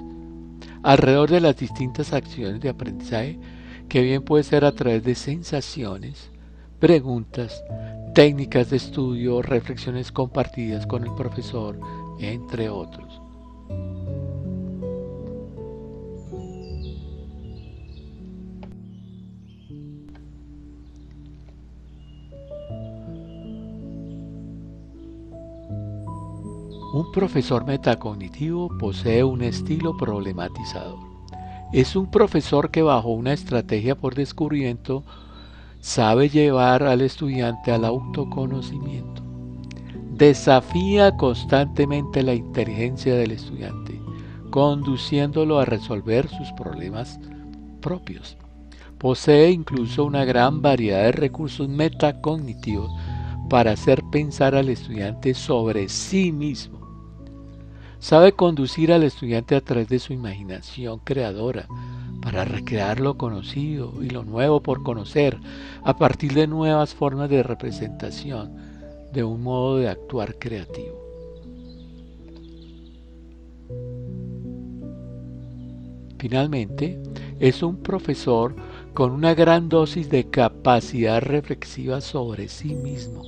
alrededor 0.83 1.31
de 1.31 1.39
las 1.39 1.55
distintas 1.55 2.11
acciones 2.11 2.59
de 2.59 2.67
aprendizaje 2.67 3.39
que 3.87 4.01
bien 4.01 4.23
puede 4.23 4.43
ser 4.43 4.65
a 4.65 4.73
través 4.73 5.05
de 5.05 5.15
sensaciones, 5.15 6.32
preguntas, 6.83 7.63
técnicas 8.13 8.69
de 8.69 8.75
estudio, 8.75 9.41
reflexiones 9.41 10.11
compartidas 10.11 10.85
con 10.85 11.05
el 11.05 11.15
profesor, 11.15 11.79
entre 12.19 12.67
otros. 12.67 13.21
Un 26.93 27.11
profesor 27.13 27.65
metacognitivo 27.65 28.67
posee 28.77 29.23
un 29.23 29.41
estilo 29.41 29.95
problematizador. 29.95 30.99
Es 31.71 31.95
un 31.95 32.11
profesor 32.11 32.71
que 32.71 32.81
bajo 32.81 33.07
una 33.07 33.31
estrategia 33.31 33.95
por 33.95 34.15
descubrimiento 34.15 35.05
sabe 35.83 36.29
llevar 36.29 36.83
al 36.83 37.01
estudiante 37.01 37.69
al 37.69 37.83
autoconocimiento. 37.83 39.21
Desafía 40.13 41.17
constantemente 41.17 42.23
la 42.23 42.33
inteligencia 42.33 43.15
del 43.15 43.31
estudiante, 43.31 44.01
conduciendo 44.49 45.59
a 45.59 45.65
resolver 45.65 46.29
sus 46.29 46.49
problemas 46.53 47.19
propios. 47.81 48.37
Posee 48.97 49.51
incluso 49.51 50.05
una 50.05 50.23
gran 50.23 50.61
variedad 50.61 51.03
de 51.03 51.11
recursos 51.11 51.67
metacognitivos 51.67 52.89
para 53.49 53.71
hacer 53.71 54.03
pensar 54.09 54.55
al 54.55 54.69
estudiante 54.69 55.33
sobre 55.33 55.89
sí 55.89 56.31
mismo. 56.31 56.79
Sabe 57.99 58.31
conducir 58.31 58.93
al 58.93 59.03
estudiante 59.03 59.53
a 59.53 59.61
través 59.61 59.89
de 59.89 59.99
su 59.99 60.13
imaginación 60.13 60.99
creadora, 61.03 61.67
para 62.23 62.45
recrear 62.45 63.01
lo 63.01 63.17
conocido 63.17 64.01
y 64.01 64.09
lo 64.09 64.23
nuevo 64.23 64.63
por 64.63 64.81
conocer 64.81 65.37
a 65.83 65.97
partir 65.97 66.33
de 66.33 66.47
nuevas 66.47 66.93
formas 66.93 67.29
de 67.29 67.43
representación 67.43 68.55
de 69.11 69.25
un 69.25 69.43
modo 69.43 69.77
de 69.77 69.89
actuar 69.89 70.35
creativo. 70.39 71.03
Finalmente, 76.17 76.97
es 77.41 77.61
un 77.61 77.83
profesor 77.83 78.55
con 78.93 79.11
una 79.11 79.33
gran 79.33 79.67
dosis 79.67 80.09
de 80.09 80.29
capacidad 80.29 81.21
reflexiva 81.21 81.99
sobre 81.99 82.47
sí 82.47 82.73
mismo, 82.73 83.23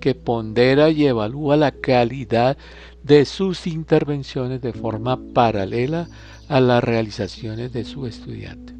que 0.00 0.14
pondera 0.14 0.90
y 0.90 1.06
evalúa 1.06 1.56
la 1.56 1.72
calidad 1.72 2.58
de 3.02 3.24
sus 3.24 3.66
intervenciones 3.66 4.60
de 4.60 4.74
forma 4.74 5.18
paralela 5.32 6.08
a 6.48 6.60
las 6.60 6.82
realizaciones 6.82 7.72
de 7.72 7.84
su 7.84 8.06
estudiante. 8.06 8.74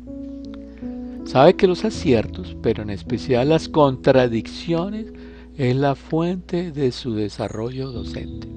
Sabe 1.25 1.55
que 1.55 1.66
los 1.66 1.85
aciertos, 1.85 2.57
pero 2.62 2.83
en 2.83 2.91
especial 2.91 3.51
las 3.51 3.69
contradicciones, 3.69 5.12
es 5.59 5.77
la 5.77 5.95
fuente 5.95 6.71
de 6.71 6.93
su 6.93 7.14
desarrollo 7.14 7.91
docente. 7.91 8.49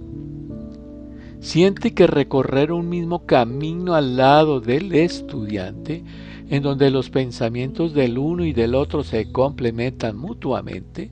Siente 1.40 1.96
que 1.96 2.06
recorrer 2.06 2.72
un 2.72 2.88
mismo 2.88 3.26
camino 3.26 3.96
al 3.96 4.16
lado 4.16 4.62
del 4.62 4.94
estudiante, 4.94 6.04
en 6.50 6.62
donde 6.62 6.92
los 6.92 7.10
pensamientos 7.10 7.94
del 7.94 8.20
uno 8.20 8.46
y 8.46 8.54
del 8.54 8.76
otro 8.76 9.04
se 9.04 9.32
complementan 9.32 10.16
mutuamente, 10.16 11.12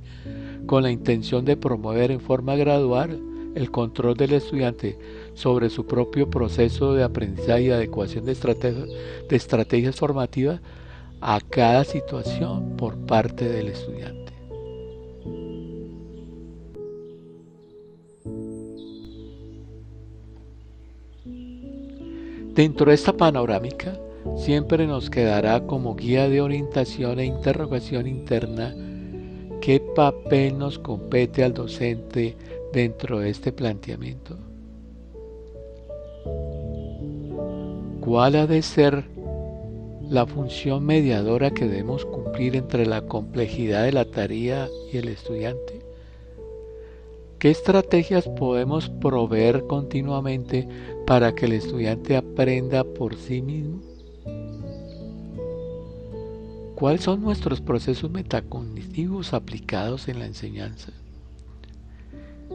con 0.68 0.84
la 0.84 0.92
intención 0.92 1.44
de 1.44 1.58
promover 1.58 2.12
en 2.12 2.22
forma 2.22 2.56
gradual 2.56 3.20
el 3.56 3.72
control 3.72 4.16
del 4.16 4.34
estudiante 4.34 5.00
sobre 5.40 5.70
su 5.70 5.86
propio 5.86 6.30
proceso 6.30 6.94
de 6.94 7.04
aprendizaje 7.04 7.62
y 7.62 7.72
adecuación 7.72 8.26
de, 8.26 8.34
estrategias 9.30 9.96
formativas 9.96 10.60
a 11.22 11.40
cada 11.40 11.86
situación 11.86 12.76
por 12.76 12.98
parte 12.98 13.48
del 13.48 13.70
estudiante. 13.70 14.34
Dentro 22.54 22.88
de 22.88 22.96
esta 22.96 23.14
panorámica, 23.14 23.98
siempre 24.36 24.86
nos 24.88 25.10
quedará 25.10 25.66
como 25.66 25.96
guía 25.96 26.28
de 26.28 26.42
orientación 26.42 27.18
e 27.20 27.26
interrogación 27.26 28.08
interna 28.08 28.76
qué 29.62 29.80
papel 29.80 30.58
nos 30.58 30.80
compete 30.80 31.46
al 31.46 31.54
docente 31.54 32.36
dentro 32.74 33.20
de 33.20 33.30
este 33.30 33.54
planteamiento. 33.54 34.49
¿Cuál 38.02 38.36
ha 38.36 38.48
de 38.48 38.62
ser 38.62 39.06
la 40.10 40.26
función 40.26 40.86
mediadora 40.86 41.52
que 41.52 41.68
debemos 41.68 42.06
cumplir 42.06 42.56
entre 42.56 42.86
la 42.86 43.02
complejidad 43.02 43.84
de 43.84 43.92
la 43.92 44.06
tarea 44.06 44.68
y 44.92 44.98
el 44.98 45.10
estudiante? 45.10 45.82
¿Qué 47.38 47.52
estrategias 47.52 48.28
podemos 48.28 48.90
proveer 48.90 49.66
continuamente 49.68 50.68
para 51.06 51.34
que 51.34 51.46
el 51.46 51.54
estudiante 51.54 52.18
aprenda 52.18 52.84
por 52.84 53.16
sí 53.16 53.42
mismo? 53.42 53.80
¿Cuáles 56.76 57.02
son 57.02 57.22
nuestros 57.22 57.62
procesos 57.62 58.10
metacognitivos 58.10 59.34
aplicados 59.34 60.08
en 60.08 60.20
la 60.20 60.26
enseñanza? 60.26 60.92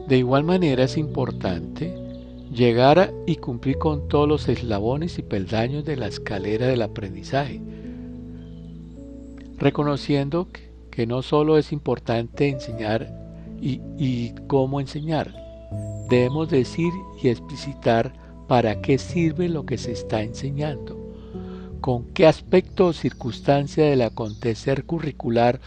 De 0.07 0.17
igual 0.17 0.43
manera 0.43 0.83
es 0.83 0.97
importante 0.97 2.04
llegar 2.51 3.13
y 3.25 3.37
cumplir 3.37 3.77
con 3.77 4.07
todos 4.07 4.27
los 4.27 4.47
eslabones 4.47 5.17
y 5.19 5.23
peldaños 5.23 5.85
de 5.85 5.97
la 5.97 6.07
escalera 6.07 6.67
del 6.67 6.81
aprendizaje, 6.81 7.61
reconociendo 9.57 10.47
que 10.91 11.07
no 11.07 11.21
solo 11.21 11.57
es 11.57 11.71
importante 11.71 12.49
enseñar 12.49 13.09
y, 13.61 13.81
y 13.97 14.33
cómo 14.47 14.79
enseñar, 14.79 15.33
debemos 16.09 16.49
decir 16.49 16.91
y 17.21 17.29
explicitar 17.29 18.13
para 18.47 18.81
qué 18.81 18.97
sirve 18.97 19.49
lo 19.49 19.65
que 19.65 19.77
se 19.77 19.91
está 19.91 20.21
enseñando, 20.21 20.97
con 21.81 22.05
qué 22.13 22.27
aspecto 22.27 22.87
o 22.87 22.93
circunstancia 22.93 23.85
del 23.85 24.03
acontecer 24.03 24.85
curricular 24.85 25.59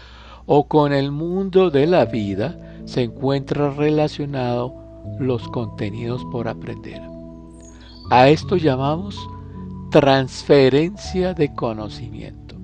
o 0.46 0.68
con 0.68 0.92
el 0.92 1.10
mundo 1.10 1.70
de 1.70 1.86
la 1.86 2.04
vida 2.04 2.58
se 2.86 3.02
encuentra 3.02 3.70
relacionado 3.70 4.87
los 5.18 5.46
contenidos 5.48 6.24
por 6.30 6.48
aprender. 6.48 7.00
A 8.10 8.28
esto 8.28 8.56
llamamos 8.56 9.28
transferencia 9.90 11.34
de 11.34 11.54
conocimiento. 11.54 12.56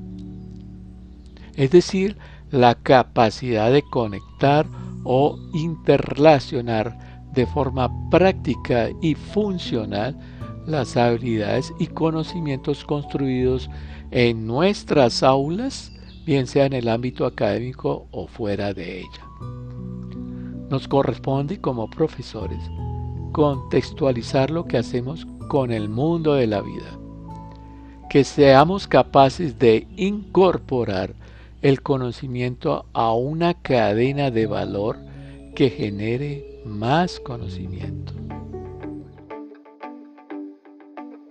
Es 1.54 1.70
decir, 1.70 2.16
la 2.50 2.74
capacidad 2.74 3.72
de 3.72 3.82
conectar 3.82 4.66
o 5.04 5.38
interrelacionar 5.52 6.98
de 7.32 7.46
forma 7.46 7.90
práctica 8.10 8.88
y 9.02 9.14
funcional 9.14 10.16
las 10.66 10.96
habilidades 10.96 11.72
y 11.78 11.88
conocimientos 11.88 12.84
construidos 12.84 13.68
en 14.10 14.46
nuestras 14.46 15.22
aulas, 15.22 15.92
bien 16.24 16.46
sea 16.46 16.66
en 16.66 16.72
el 16.72 16.88
ámbito 16.88 17.26
académico 17.26 18.06
o 18.12 18.26
fuera 18.26 18.72
de 18.72 19.00
ella. 19.00 19.23
Nos 20.70 20.88
corresponde 20.88 21.60
como 21.60 21.88
profesores 21.88 22.58
contextualizar 23.32 24.50
lo 24.50 24.64
que 24.64 24.78
hacemos 24.78 25.26
con 25.48 25.72
el 25.72 25.88
mundo 25.88 26.34
de 26.34 26.46
la 26.46 26.60
vida, 26.60 26.98
que 28.08 28.22
seamos 28.22 28.86
capaces 28.86 29.58
de 29.58 29.88
incorporar 29.96 31.14
el 31.60 31.82
conocimiento 31.82 32.86
a 32.92 33.12
una 33.12 33.54
cadena 33.54 34.30
de 34.30 34.46
valor 34.46 34.98
que 35.54 35.70
genere 35.70 36.60
más 36.64 37.18
conocimiento. 37.20 38.12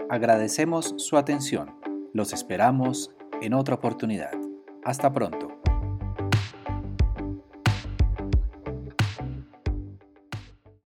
Agradecemos 0.09 0.93
su 0.97 1.17
atención. 1.17 1.71
Los 2.13 2.33
esperamos 2.33 3.11
en 3.41 3.53
otra 3.53 3.75
oportunidad. 3.75 4.33
Hasta 4.83 5.11
pronto. 5.11 5.52